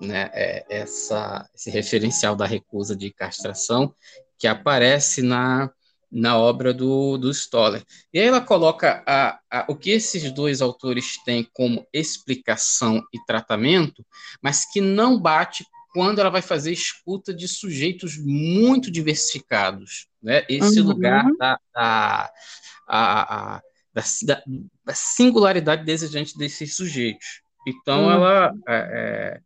[0.00, 3.94] né, é, essa, esse referencial da recusa de castração
[4.38, 5.70] que aparece na
[6.10, 7.84] na obra do, do Stoller.
[8.12, 13.24] E aí ela coloca a, a, o que esses dois autores têm como explicação e
[13.24, 14.04] tratamento,
[14.42, 20.08] mas que não bate quando ela vai fazer escuta de sujeitos muito diversificados.
[20.22, 20.44] Né?
[20.48, 20.88] Esse uhum.
[20.88, 22.32] lugar da, da,
[22.88, 24.02] a, da,
[24.84, 27.42] da, singularidade desejante desses sujeitos.
[27.66, 28.10] Então, uhum.
[28.10, 29.40] ela, é, é,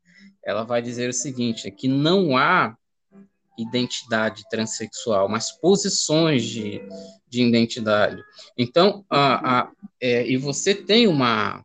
[0.44, 2.76] ela vai dizer o seguinte, é que não há
[3.58, 6.80] identidade transexual, mas posições de,
[7.28, 8.22] de identidade.
[8.56, 11.64] Então, a, a, é, e você tem uma.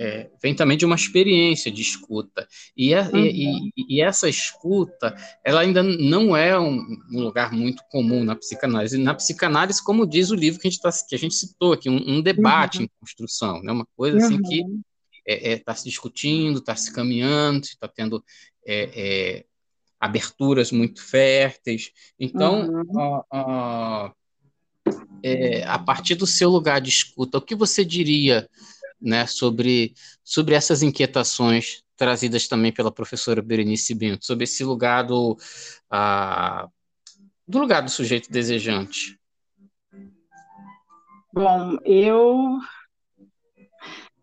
[0.00, 2.46] É, vem também de uma experiência de escuta.
[2.76, 3.18] E, a, uhum.
[3.18, 5.12] e, e, essa escuta,
[5.44, 6.78] ela ainda não é um,
[7.12, 8.96] um, lugar muito comum na psicanálise.
[8.96, 11.90] Na psicanálise, como diz o livro que a gente, tá, que a gente citou aqui,
[11.90, 12.84] um, um debate uhum.
[12.84, 13.72] em construção, né?
[13.72, 14.24] uma coisa uhum.
[14.24, 14.70] assim que está
[15.26, 18.24] é, é, tá se discutindo, está se caminhando, está tendo
[18.64, 19.44] é, é
[20.00, 21.90] aberturas muito férteis.
[22.18, 23.22] Então, uhum.
[23.32, 24.12] a,
[25.22, 28.48] é, a partir do seu lugar de escuta, o que você diria
[29.00, 35.36] né, sobre, sobre essas inquietações trazidas também pela professora Berenice Bento, sobre esse lugar do,
[35.90, 36.68] a,
[37.46, 39.18] do lugar do sujeito desejante?
[41.32, 42.58] Bom, eu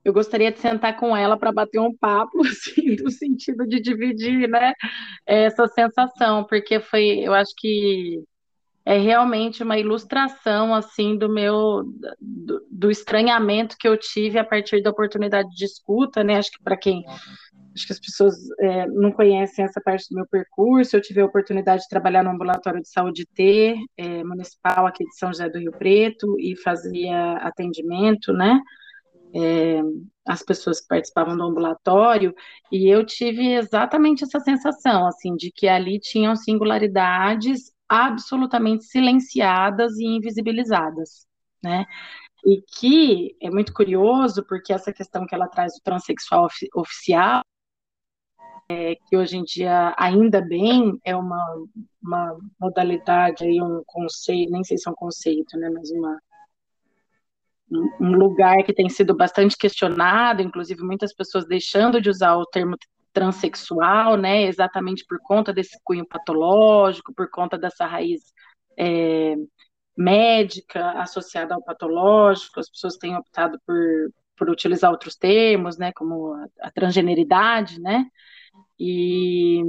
[0.05, 4.47] eu gostaria de sentar com ela para bater um papo, assim, no sentido de dividir,
[4.47, 4.71] né,
[5.25, 8.23] essa sensação, porque foi, eu acho que
[8.85, 11.83] é realmente uma ilustração, assim, do meu,
[12.21, 16.63] do, do estranhamento que eu tive a partir da oportunidade de escuta, né, acho que
[16.63, 17.03] para quem,
[17.75, 21.25] acho que as pessoas é, não conhecem essa parte do meu percurso, eu tive a
[21.25, 25.57] oportunidade de trabalhar no ambulatório de saúde T, é, municipal aqui de São José do
[25.57, 28.61] Rio Preto, e fazia atendimento, né,
[30.27, 32.33] as pessoas que participavam do ambulatório,
[32.71, 40.05] e eu tive exatamente essa sensação, assim, de que ali tinham singularidades absolutamente silenciadas e
[40.05, 41.27] invisibilizadas,
[41.63, 41.85] né?
[42.45, 47.41] E que é muito curioso, porque essa questão que ela traz do transexual of oficial,
[48.69, 51.43] é, que hoje em dia, ainda bem, é uma,
[52.01, 56.19] uma modalidade, aí, um conceito, nem sei se é um conceito, né, mas uma,
[57.71, 62.77] um lugar que tem sido bastante questionado, inclusive muitas pessoas deixando de usar o termo
[63.11, 68.33] transexual, né, exatamente por conta desse cunho patológico, por conta dessa raiz
[68.77, 69.35] é,
[69.97, 73.77] médica associada ao patológico, as pessoas têm optado por,
[74.37, 78.05] por utilizar outros termos, né, como a, a transgeneridade, né,
[78.77, 79.61] e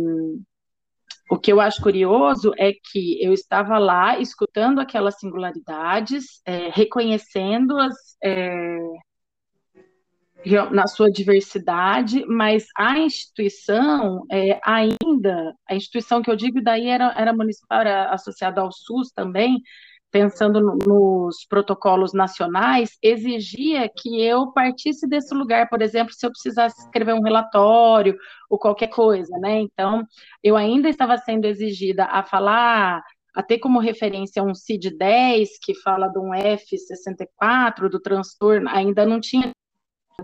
[1.28, 7.94] o que eu acho curioso é que eu estava lá escutando aquelas singularidades, é, reconhecendo-as
[8.22, 8.78] é,
[10.70, 17.12] na sua diversidade, mas a instituição é, ainda, a instituição que eu digo daí era,
[17.16, 19.60] era municipal, era associada ao SUS também,
[20.10, 26.30] pensando no, nos protocolos nacionais, exigia que eu partisse desse lugar, por exemplo, se eu
[26.30, 28.16] precisasse escrever um relatório
[28.48, 29.60] ou qualquer coisa, né?
[29.60, 30.04] Então,
[30.42, 33.02] eu ainda estava sendo exigida a falar,
[33.34, 39.20] a ter como referência um CID-10, que fala de um F64, do transtorno, ainda não
[39.20, 39.50] tinha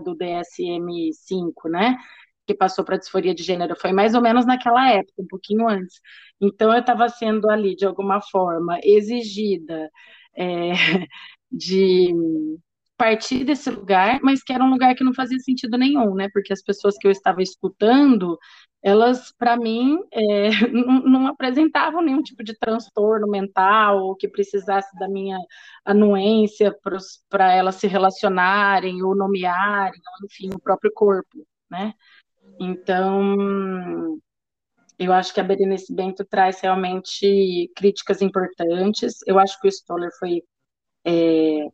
[0.03, 1.97] do DSM-5, né?
[2.45, 5.99] Que passou para disforia de gênero, foi mais ou menos naquela época, um pouquinho antes.
[6.41, 9.89] Então, eu estava sendo ali, de alguma forma, exigida
[10.35, 10.71] é,
[11.51, 12.13] de
[12.97, 16.29] partir desse lugar, mas que era um lugar que não fazia sentido nenhum, né?
[16.31, 18.37] Porque as pessoas que eu estava escutando,
[18.81, 25.07] elas, para mim, é, não, apresentavam nenhum tipo de transtorno mental ou que precisasse da
[25.09, 25.37] minha
[25.85, 26.73] anuência
[27.29, 31.93] para elas se relacionarem ou nomearem, ou, enfim, o próprio corpo, né?
[32.59, 34.19] Então,
[34.97, 39.15] eu acho que a Berenice Bento traz realmente críticas importantes.
[39.25, 40.43] Eu acho que o Stoller foi
[41.05, 41.67] é,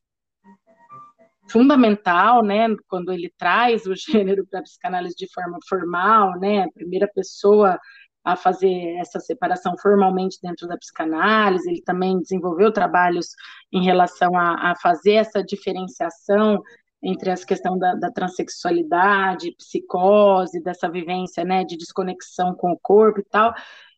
[1.49, 6.71] fundamental, né, quando ele traz o gênero para a psicanálise de forma formal, né, a
[6.71, 7.79] primeira pessoa
[8.23, 13.27] a fazer essa separação formalmente dentro da psicanálise, ele também desenvolveu trabalhos
[13.71, 16.61] em relação a, a fazer essa diferenciação
[17.01, 23.19] entre as questões da, da transexualidade, psicose, dessa vivência, né, de desconexão com o corpo
[23.21, 23.53] e tal,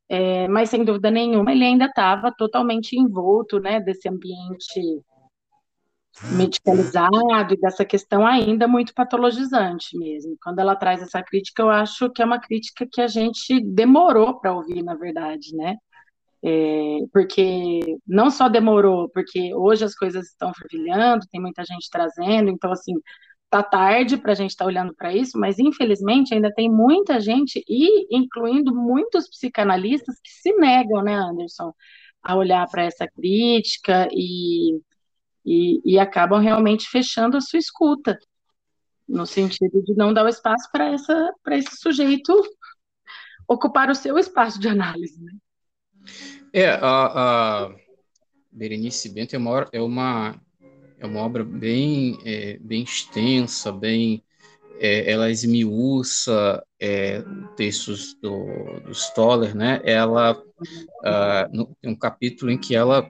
[0.08, 5.02] é, mas sem dúvida nenhuma ele ainda estava totalmente envolto, né, desse ambiente
[6.34, 10.36] medicalizado e dessa questão ainda muito patologizante mesmo.
[10.44, 14.40] Quando ela traz essa crítica, eu acho que é uma crítica que a gente demorou
[14.40, 15.78] para ouvir, na verdade, né?
[16.44, 22.50] É, porque não só demorou, porque hoje as coisas estão fervilhando, tem muita gente trazendo,
[22.50, 22.94] então assim,
[23.50, 27.20] tá tarde para a gente estar tá olhando para isso, mas infelizmente ainda tem muita
[27.20, 31.74] gente, e incluindo muitos psicanalistas, que se negam, né, Anderson,
[32.24, 34.80] a olhar para essa crítica e
[35.46, 38.18] e, e acabam realmente fechando a sua escuta,
[39.08, 42.34] no sentido de não dar o espaço para esse sujeito
[43.48, 45.22] ocupar o seu espaço de análise.
[45.22, 45.34] Né?
[46.54, 47.76] É, a, a
[48.52, 50.42] Berenice Bento é uma, é uma,
[51.00, 54.24] é uma obra bem, é, bem extensa, bem,
[54.80, 57.24] é, ela esmiuça é,
[57.56, 59.82] textos do, do Stoller, né?
[59.84, 63.10] Ela uh, no, tem um capítulo em que ela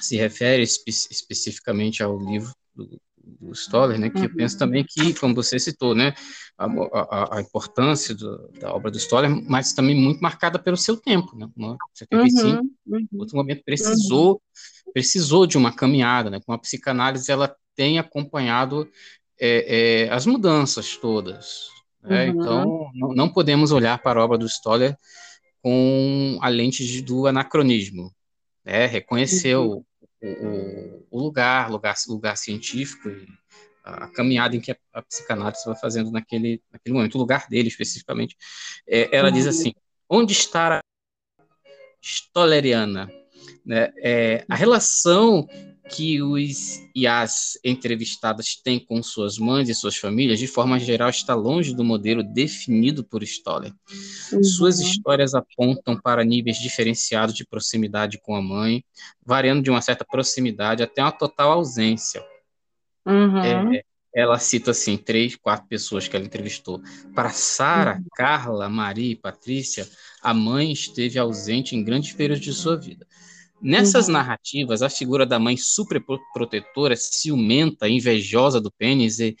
[0.00, 3.00] se refere espe especificamente ao livro do,
[3.42, 4.24] do Stoller, né, que uhum.
[4.24, 6.14] eu penso também que, como você citou, né,
[6.56, 10.96] a, a, a importância do, da obra do Stoller, mas também muito marcada pelo seu
[10.96, 11.48] tempo, né,
[11.94, 12.70] 75, uhum.
[12.86, 13.08] uhum.
[13.18, 14.34] outro momento precisou,
[14.86, 14.92] uhum.
[14.92, 18.88] precisou de uma caminhada, né, com a psicanálise ela tem acompanhado
[19.40, 21.68] é, é, as mudanças todas,
[22.02, 22.40] né, uhum.
[22.40, 24.96] então não, não, podemos olhar para a obra do Stoller
[25.60, 28.12] com a lente de, do anacronismo,
[28.64, 29.84] né, reconhecer uhum.
[30.22, 33.26] O, o, o lugar, lugar, lugar científico e
[33.84, 37.68] a, caminhada em que a, a, psicanálise vai fazendo naquele, naquele momento, o lugar dele
[37.68, 38.36] especificamente.
[38.86, 39.34] É, ela uhum.
[39.34, 39.72] diz assim:
[40.08, 40.80] onde está a
[42.00, 43.10] Stolleriana?
[43.66, 43.92] Né?
[43.98, 45.48] É, a relação
[45.92, 51.10] que os e as entrevistadas têm com suas mães e suas famílias, de forma geral,
[51.10, 53.72] está longe do modelo definido por Stoller.
[54.32, 54.42] Uhum.
[54.42, 58.82] Suas histórias apontam para níveis diferenciados de proximidade com a mãe,
[59.24, 62.24] variando de uma certa proximidade até uma total ausência.
[63.06, 63.74] Uhum.
[63.74, 66.82] É, ela cita assim três, quatro pessoas que ela entrevistou.
[67.14, 68.04] Para Sara, uhum.
[68.14, 69.86] Carla, Maria e Patrícia,
[70.22, 73.06] a mãe esteve ausente em grandes períodos de sua vida.
[73.62, 74.14] Nessas uhum.
[74.14, 79.36] narrativas, a figura da mãe superprotetora, ciumenta, invejosa do pênis e,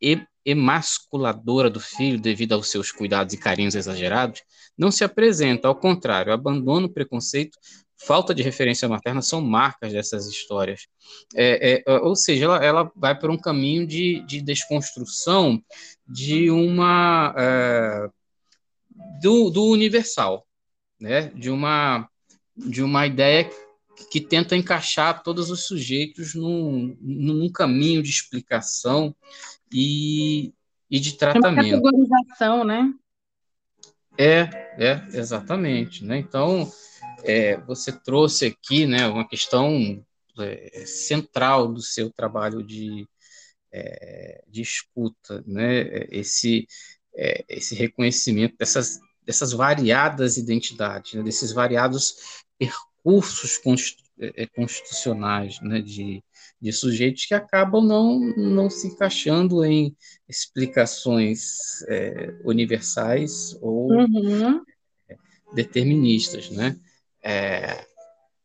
[0.00, 4.42] e emasculadora do filho devido aos seus cuidados e carinhos exagerados,
[4.76, 7.56] não se apresenta, ao contrário, abandono, preconceito,
[7.96, 10.86] falta de referência materna são marcas dessas histórias.
[11.34, 15.62] É, é, ou seja, ela, ela, vai por um caminho de, de desconstrução
[16.06, 18.08] de uma é,
[19.20, 20.46] do, do universal,
[21.00, 21.30] né?
[21.34, 22.08] de uma
[22.56, 23.48] de uma ideia
[24.10, 29.14] que tenta encaixar todos os sujeitos num, num caminho de explicação
[29.72, 30.52] e,
[30.90, 31.80] e de tratamento.
[31.80, 32.92] Uma categorização, né?
[34.18, 34.40] É,
[34.78, 36.04] é, exatamente.
[36.04, 36.18] Né?
[36.18, 36.70] Então,
[37.24, 40.04] é, você trouxe aqui né, uma questão
[40.38, 43.06] é, central do seu trabalho de,
[43.72, 46.06] é, de escuta, né?
[46.10, 46.66] esse,
[47.14, 53.60] é, esse reconhecimento dessas dessas variadas identidades, né, desses variados percursos
[54.18, 56.22] é, é, constitucionais né, de,
[56.60, 59.96] de sujeitos que acabam não, não se encaixando em
[60.28, 64.62] explicações é, universais ou uhum.
[65.54, 66.76] deterministas, né?
[67.24, 67.84] É,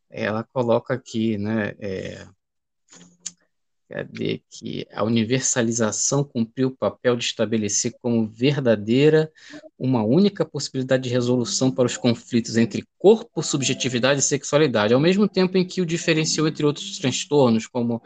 [0.09, 2.25] ela coloca aqui, né, é,
[3.89, 9.31] Cadê que a universalização cumpriu o papel de estabelecer como verdadeira
[9.79, 15.25] uma única possibilidade de resolução para os conflitos entre corpo, subjetividade e sexualidade, ao mesmo
[15.25, 18.01] tempo em que o diferenciou entre outros transtornos, como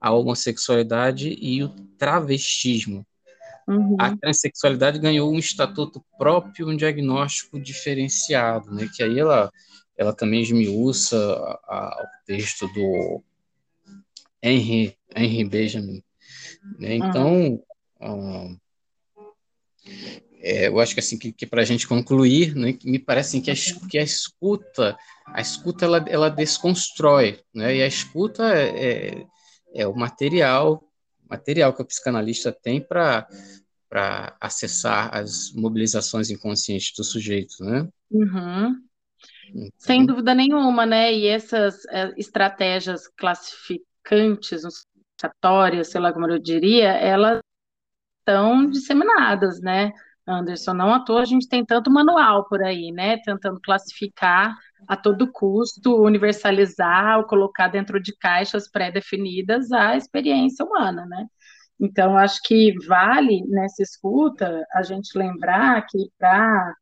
[0.00, 3.04] a homossexualidade e o travestismo.
[3.66, 3.96] Uhum.
[3.98, 8.88] A transexualidade ganhou um estatuto próprio, um diagnóstico diferenciado, né?
[8.94, 9.50] que aí ela,
[9.96, 13.24] ela também esmiuça o texto do
[14.40, 16.02] Henry, Henry Benjamin.
[16.78, 16.94] Né?
[16.94, 17.62] Então,
[18.00, 18.58] uhum.
[20.40, 23.40] é, eu acho que assim que, que para a gente concluir, né, me parece assim,
[23.40, 24.96] que, a, que a escuta,
[25.26, 27.76] a escuta ela, ela desconstrói, né?
[27.76, 29.26] E a escuta é, é,
[29.74, 30.82] é o material,
[31.28, 33.26] material que o psicanalista tem para
[33.88, 37.88] para acessar as mobilizações inconscientes do sujeito, né?
[38.10, 38.82] Uhum.
[39.48, 39.70] Então...
[39.78, 41.14] Sem dúvida nenhuma, né?
[41.14, 43.86] E essas é, estratégias classificadas
[45.18, 47.40] satisfatórias, sei lá como eu diria, elas
[48.20, 49.92] estão disseminadas, né?
[50.28, 53.18] Anderson, não à toa a gente tem tanto manual por aí, né?
[53.18, 54.56] Tentando classificar
[54.88, 61.26] a todo custo, universalizar ou colocar dentro de caixas pré-definidas a experiência humana, né?
[61.80, 66.74] Então, acho que vale nessa escuta a gente lembrar que para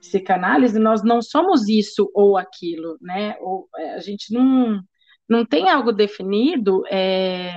[0.00, 3.36] psicanálise nós não somos isso ou aquilo, né?
[3.40, 4.82] Ou, é, a gente não
[5.30, 7.54] não tem algo definido é,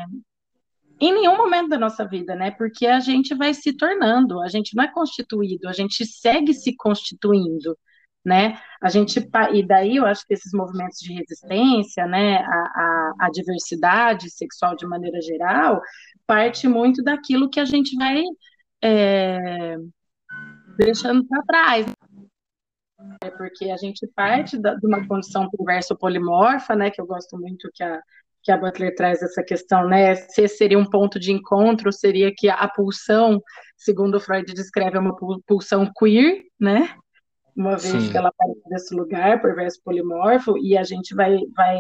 [1.02, 2.52] em nenhum momento da nossa vida, né?
[2.52, 6.76] Porque a gente vai se tornando, a gente não é constituído, a gente segue se
[6.78, 7.78] constituindo,
[8.24, 8.60] né?
[8.82, 9.20] A gente
[9.54, 14.76] e daí eu acho que esses movimentos de resistência, né, a, a, a diversidade sexual
[14.76, 15.82] de maneira geral,
[16.28, 18.24] parte muito daquilo que a gente vai
[18.84, 19.78] é,
[20.78, 21.86] deixando para trás,
[23.22, 27.38] é porque a gente parte da, de uma condição perverso polimorfa, né, que eu gosto
[27.38, 28.02] muito que a,
[28.42, 32.50] que a Butler traz essa questão, né, se seria um ponto de encontro, seria que
[32.50, 33.42] a pulsão,
[33.78, 35.16] segundo Freud descreve, é uma
[35.48, 36.96] pulsão queer, né,
[37.56, 38.12] uma vez Sim.
[38.12, 41.80] que ela parte desse lugar, perverso polimorfo, e a gente vai, vai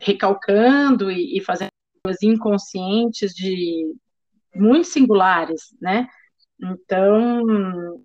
[0.00, 1.70] recalcando e, e fazendo
[2.02, 3.94] coisas inconscientes de
[4.54, 6.06] muito singulares, né,
[6.60, 8.04] então,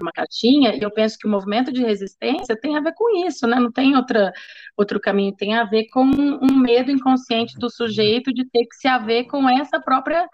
[0.00, 3.46] uma caixinha, e eu penso que o movimento de resistência tem a ver com isso,
[3.46, 3.58] né?
[3.58, 4.32] Não tem outra,
[4.76, 8.88] outro caminho, tem a ver com um medo inconsciente do sujeito de ter que se
[8.88, 10.28] haver com essa própria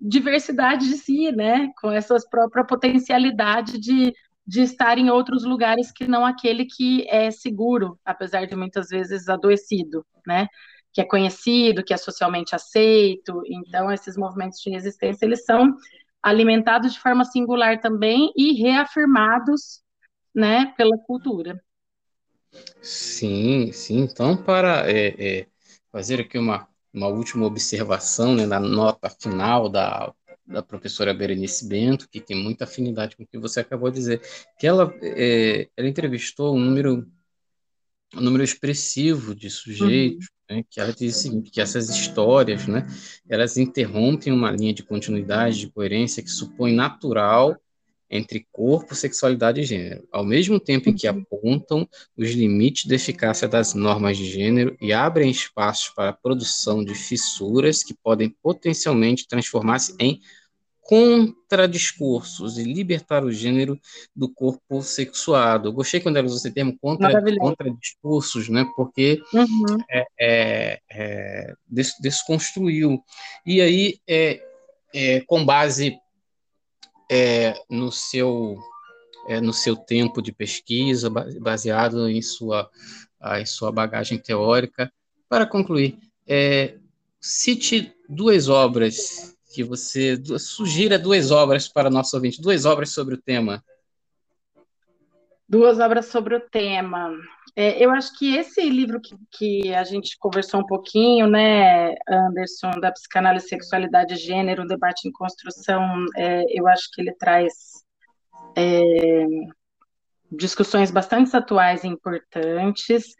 [0.00, 1.70] diversidade de si, né?
[1.80, 4.12] Com essa própria potencialidade de,
[4.46, 9.28] de estar em outros lugares que não aquele que é seguro, apesar de muitas vezes
[9.28, 10.48] adoecido, né?
[10.92, 13.42] Que é conhecido, que é socialmente aceito.
[13.46, 15.74] Então, esses movimentos de resistência, eles são
[16.24, 19.82] alimentados de forma singular também e reafirmados,
[20.34, 21.62] né, pela cultura.
[22.80, 23.98] Sim, sim.
[23.98, 25.46] Então, para é, é,
[25.92, 30.14] fazer aqui uma, uma última observação né, na nota final da,
[30.46, 34.22] da professora Berenice Bento, que tem muita afinidade com o que você acabou de dizer,
[34.58, 37.06] que ela, é, ela entrevistou um número,
[38.14, 42.86] um número expressivo de sujeitos, né, que ela diz o seguinte, que essas histórias, né,
[43.28, 47.56] elas interrompem uma linha de continuidade, de coerência que supõe natural
[48.10, 51.20] entre corpo, sexualidade e gênero, ao mesmo tempo em que uhum.
[51.20, 56.84] apontam os limites da eficácia das normas de gênero e abrem espaços para a produção
[56.84, 60.20] de fissuras que podem potencialmente transformar-se em
[60.84, 63.80] contradiscursos e libertar o gênero
[64.14, 65.68] do corpo sexuado.
[65.68, 68.66] Eu gostei quando ela usou esse termo contra, contradiscursos, né?
[68.76, 69.82] Porque uhum.
[69.90, 73.02] é, é, é, des, desconstruiu.
[73.46, 74.42] E aí, é,
[74.94, 75.98] é, com base
[77.10, 78.58] é, no seu
[79.40, 82.70] no seu tempo de pesquisa, baseado em sua
[83.38, 84.92] em sua bagagem teórica,
[85.30, 85.96] para concluir,
[87.18, 93.22] cite duas obras que você sugira duas obras para nosso ouvinte, duas obras sobre o
[93.22, 93.62] tema.
[95.48, 97.12] Duas obras sobre o tema.
[97.54, 102.72] É, eu acho que esse livro que, que, a gente conversou um pouquinho, né, Anderson,
[102.80, 107.52] da psicanálise, sexualidade e gênero, um debate em construção, é, eu acho que ele traz
[108.56, 109.26] é,
[110.32, 113.14] discussões bastante atuais e importantes.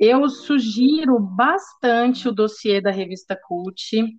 [0.00, 4.18] Eu sugiro bastante o dossiê da revista Cult,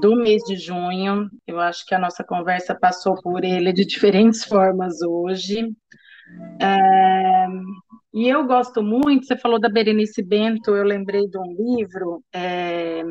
[0.00, 1.28] do mês de junho.
[1.46, 5.72] Eu acho que a nossa conversa passou por ele de diferentes formas hoje.
[6.60, 7.46] É,
[8.12, 13.02] e eu gosto muito, você falou da Berenice Bento, eu lembrei de um livro, é,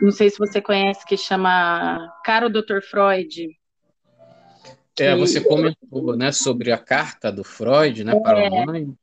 [0.00, 2.80] não sei se você conhece, que chama Caro Dr.
[2.82, 3.48] Freud.
[5.00, 8.94] É, você comentou, né, sobre a carta do Freud, né, para a mãe.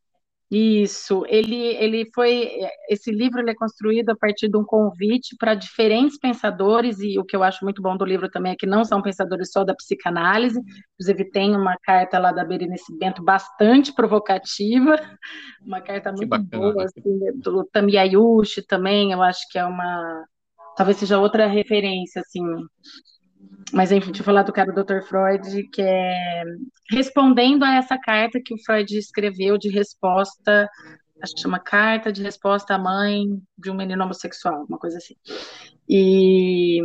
[0.51, 2.51] Isso, ele, ele foi,
[2.87, 7.25] esse livro ele é construído a partir de um convite para diferentes pensadores, e o
[7.25, 9.73] que eu acho muito bom do livro também é que não são pensadores só da
[9.73, 10.61] psicanálise,
[10.93, 14.95] inclusive tem uma carta lá da Berenice Bento bastante provocativa,
[15.65, 20.25] uma carta muito boa, assim, do Tami Ayushi também, eu acho que é uma,
[20.77, 22.43] talvez seja outra referência, assim,
[23.73, 25.01] mas enfim, deixa eu falar do cara do Dr.
[25.01, 26.43] Freud, que é
[26.91, 30.69] respondendo a essa carta que o Freud escreveu de resposta,
[31.21, 33.25] acho que chama Carta de Resposta à Mãe
[33.57, 35.15] de um Menino Homossexual, uma coisa assim.
[35.89, 36.79] E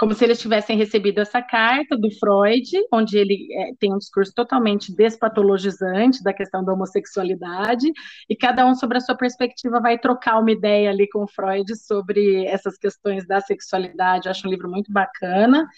[0.00, 4.32] como se eles tivessem recebido essa carta do Freud, onde ele é, tem um discurso
[4.34, 7.86] totalmente despatologizante da questão da homossexualidade,
[8.26, 11.76] e cada um, sobre a sua perspectiva, vai trocar uma ideia ali com o Freud
[11.76, 14.26] sobre essas questões da sexualidade.
[14.26, 15.68] Eu acho um livro muito bacana.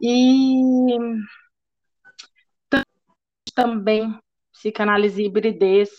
[0.00, 0.62] E
[3.56, 4.16] também
[4.52, 5.90] psicanálise e hibridez.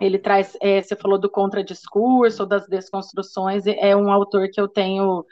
[0.00, 5.24] Ele traz, é, você falou do contradiscurso, das desconstruções, é um autor que eu tenho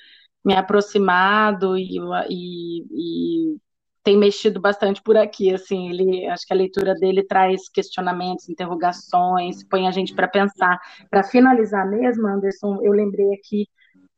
[0.47, 1.99] me aproximado e,
[2.31, 3.57] e, e
[4.05, 9.65] tem mexido bastante por aqui, assim, ele, acho que a leitura dele traz questionamentos, interrogações,
[9.65, 10.79] põe a gente para pensar.
[11.11, 13.67] Para finalizar mesmo, Anderson, eu lembrei aqui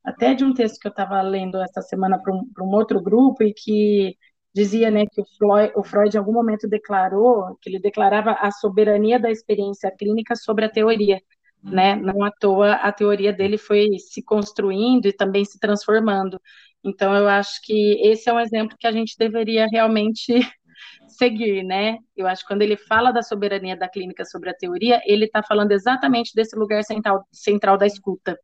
[0.05, 3.43] até de um texto que eu estava lendo essa semana para um, um, outro grupo
[3.43, 4.14] e que
[4.55, 8.51] dizia né, que o Freud, o Freud, em algum momento, declarou que ele declarava a
[8.51, 11.22] soberania da experiência clínica sobre a teoria.
[11.63, 11.97] Né?
[11.97, 16.41] Não à toa a teoria dele foi se construindo e também se transformando.
[16.85, 20.33] Então, eu acho que esse é um exemplo que a gente deveria realmente
[21.09, 21.99] seguir, né?
[22.17, 25.43] Eu acho que quando ele fala da soberania da clínica sobre a teoria, ele está
[25.43, 28.39] falando exatamente desse lugar central, central da escuta,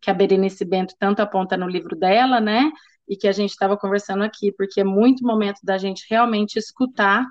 [0.00, 2.70] que a Berenice Bento tanto aponta no livro dela, né?
[3.08, 7.26] E que a gente estava conversando aqui, porque é muito momento da gente realmente escutar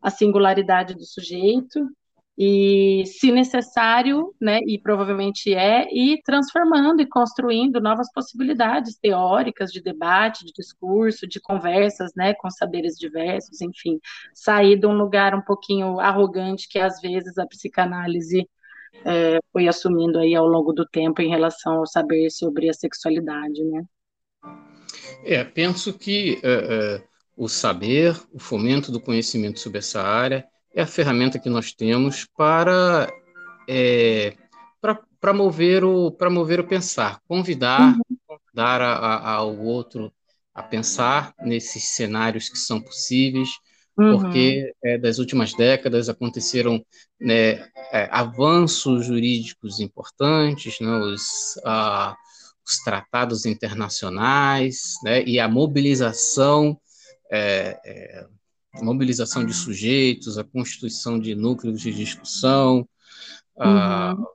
[0.00, 1.80] a singularidade do sujeito
[2.36, 9.80] e, se necessário, né, e provavelmente é, ir transformando e construindo novas possibilidades teóricas de
[9.80, 14.00] debate, de discurso, de conversas, né, com saberes diversos, enfim,
[14.34, 18.48] sair de um lugar um pouquinho arrogante que às vezes a psicanálise
[19.04, 23.62] é, foi assumindo aí ao longo do tempo em relação ao saber sobre a sexualidade,
[23.64, 23.84] né?
[25.24, 27.04] É, penso que é, é,
[27.36, 32.26] o saber, o fomento do conhecimento sobre essa área é a ferramenta que nós temos
[32.36, 33.08] para
[33.68, 34.34] é,
[35.20, 38.16] para mover o para mover o pensar, convidar, uhum.
[38.26, 40.12] convidar a, a, ao outro
[40.52, 43.48] a pensar nesses cenários que são possíveis,
[43.96, 44.20] uhum.
[44.20, 46.84] porque é, das últimas décadas aconteceram
[47.18, 52.14] né, é, avanços jurídicos importantes, né, os, a,
[52.64, 56.78] os tratados internacionais né, e a mobilização
[57.32, 58.26] é, é
[58.82, 62.88] mobilização de sujeitos, a constituição de núcleos de discussão.
[63.56, 64.26] Uhum.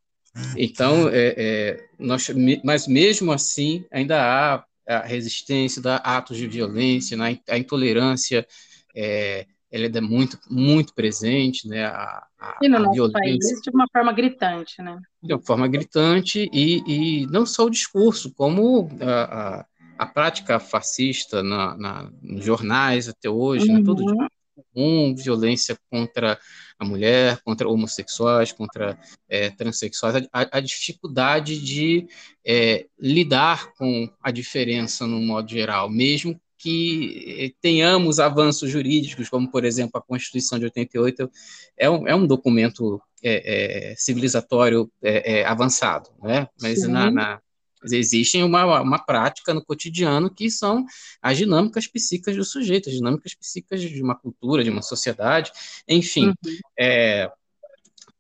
[0.56, 2.30] então, é, é, nós,
[2.64, 8.48] mas mesmo assim, ainda há a resistência, da atos de violência, né, a intolerância
[8.96, 11.86] é, ela é muito, muito presente, né?
[11.86, 15.00] A, a, e no a nosso violência, país de uma forma gritante, né?
[15.22, 19.66] De uma forma gritante e, e não só o discurso, como a, a,
[20.00, 23.78] a prática fascista na, na, nos jornais até hoje, uhum.
[23.80, 23.84] né?
[23.84, 24.16] todo uhum.
[24.16, 24.30] dia
[24.74, 26.40] comum, violência contra
[26.78, 28.98] a mulher, contra homossexuais, contra
[29.28, 32.08] é, transexuais, a, a, dificuldade de
[32.46, 39.50] é, lidar com a diferença no modo geral, mesmo que eh, tenhamos avanços jurídicos, como,
[39.50, 41.32] por exemplo, a Constituição de 88,
[41.78, 46.50] é um, é um documento é, é, civilizatório é, é avançado, né?
[46.62, 47.42] mas na, na,
[47.84, 50.86] existem uma, uma prática no cotidiano que são
[51.22, 55.52] as dinâmicas psíquicas do sujeito, as dinâmicas psíquicas de uma cultura, de uma sociedade,
[55.88, 56.28] enfim.
[56.28, 56.58] Uhum.
[56.78, 57.32] É,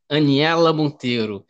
[0.09, 1.45] Aniela Monteiro,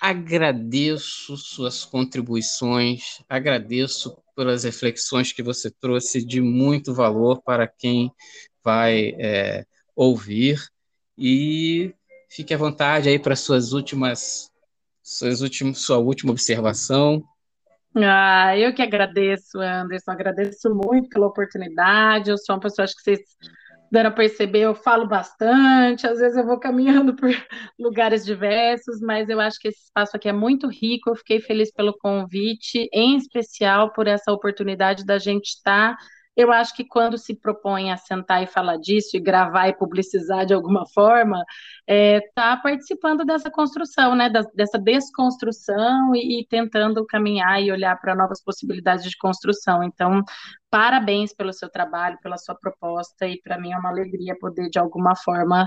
[0.00, 8.12] agradeço suas contribuições, agradeço pelas reflexões que você trouxe de muito valor para quem
[8.62, 9.64] vai é,
[9.94, 10.60] ouvir
[11.16, 11.94] e
[12.28, 14.50] fique à vontade aí para suas últimas,
[15.06, 17.22] suas últimas, sua última observação.
[17.94, 22.28] Ah, eu que agradeço, Anderson, agradeço muito pela oportunidade.
[22.28, 23.20] Eu sou uma pessoa, acho que vocês
[23.90, 27.30] dando a perceber, eu falo bastante, às vezes eu vou caminhando por
[27.78, 31.10] lugares diversos, mas eu acho que esse espaço aqui é muito rico.
[31.10, 35.96] Eu fiquei feliz pelo convite, em especial por essa oportunidade da gente estar.
[35.96, 36.04] Tá
[36.36, 40.44] eu acho que quando se propõe a sentar e falar disso, e gravar e publicizar
[40.44, 41.42] de alguma forma,
[41.86, 47.72] está é, tá participando dessa construção, né, da, dessa desconstrução e, e, tentando caminhar e
[47.72, 49.82] olhar para novas possibilidades de construção.
[49.82, 50.22] Então,
[50.68, 54.78] parabéns pelo seu trabalho, pela sua proposta, e para mim é uma alegria poder, de
[54.78, 55.66] alguma forma,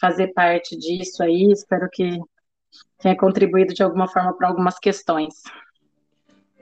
[0.00, 1.50] fazer parte disso aí.
[1.50, 2.20] Espero que
[2.98, 5.42] tenha contribuído de alguma forma para algumas questões.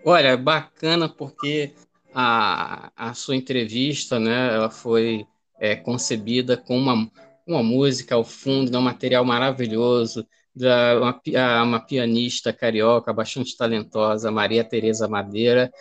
[0.05, 1.75] Olha, bacana porque
[2.15, 5.27] a, a sua entrevista, né, ela foi
[5.59, 7.11] é, concebida com uma,
[7.47, 14.31] uma música ao fundo, né, um material maravilhoso, da uma, uma pianista carioca bastante talentosa,
[14.31, 15.73] Maria Tereza Madeira,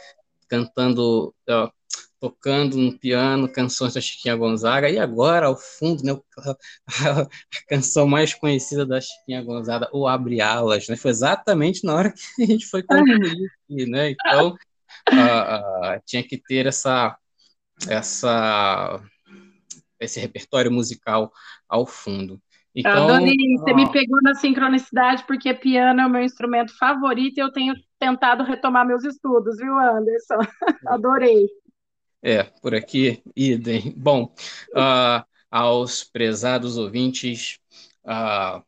[0.48, 1.70] cantando, ó,
[2.20, 6.18] tocando no piano canções da Chiquinha Gonzaga, e agora, ao fundo, né,
[7.06, 7.28] a,
[7.68, 12.44] canção mais conhecida da Chiquinha Gonzaga, O Abre Alas, né, foi exatamente na hora que
[12.44, 14.56] a gente foi concluir aqui, né, então
[15.10, 17.18] uh, tinha que ter essa,
[17.88, 19.02] essa,
[20.00, 21.32] esse repertório musical
[21.68, 22.42] ao fundo.
[22.74, 27.42] Então, Adorei, você me pegou na sincronicidade, porque piano é o meu instrumento favorito e
[27.42, 30.40] eu tenho tentado retomar meus estudos, viu, Anderson?
[30.88, 31.48] Adorei.
[32.24, 33.94] É, por aqui, idem.
[33.98, 34.34] Bom,
[34.74, 37.60] uh, aos prezados ouvintes,
[38.06, 38.64] uh,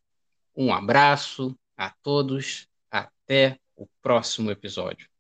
[0.56, 5.13] um abraço a todos, até o próximo episódio.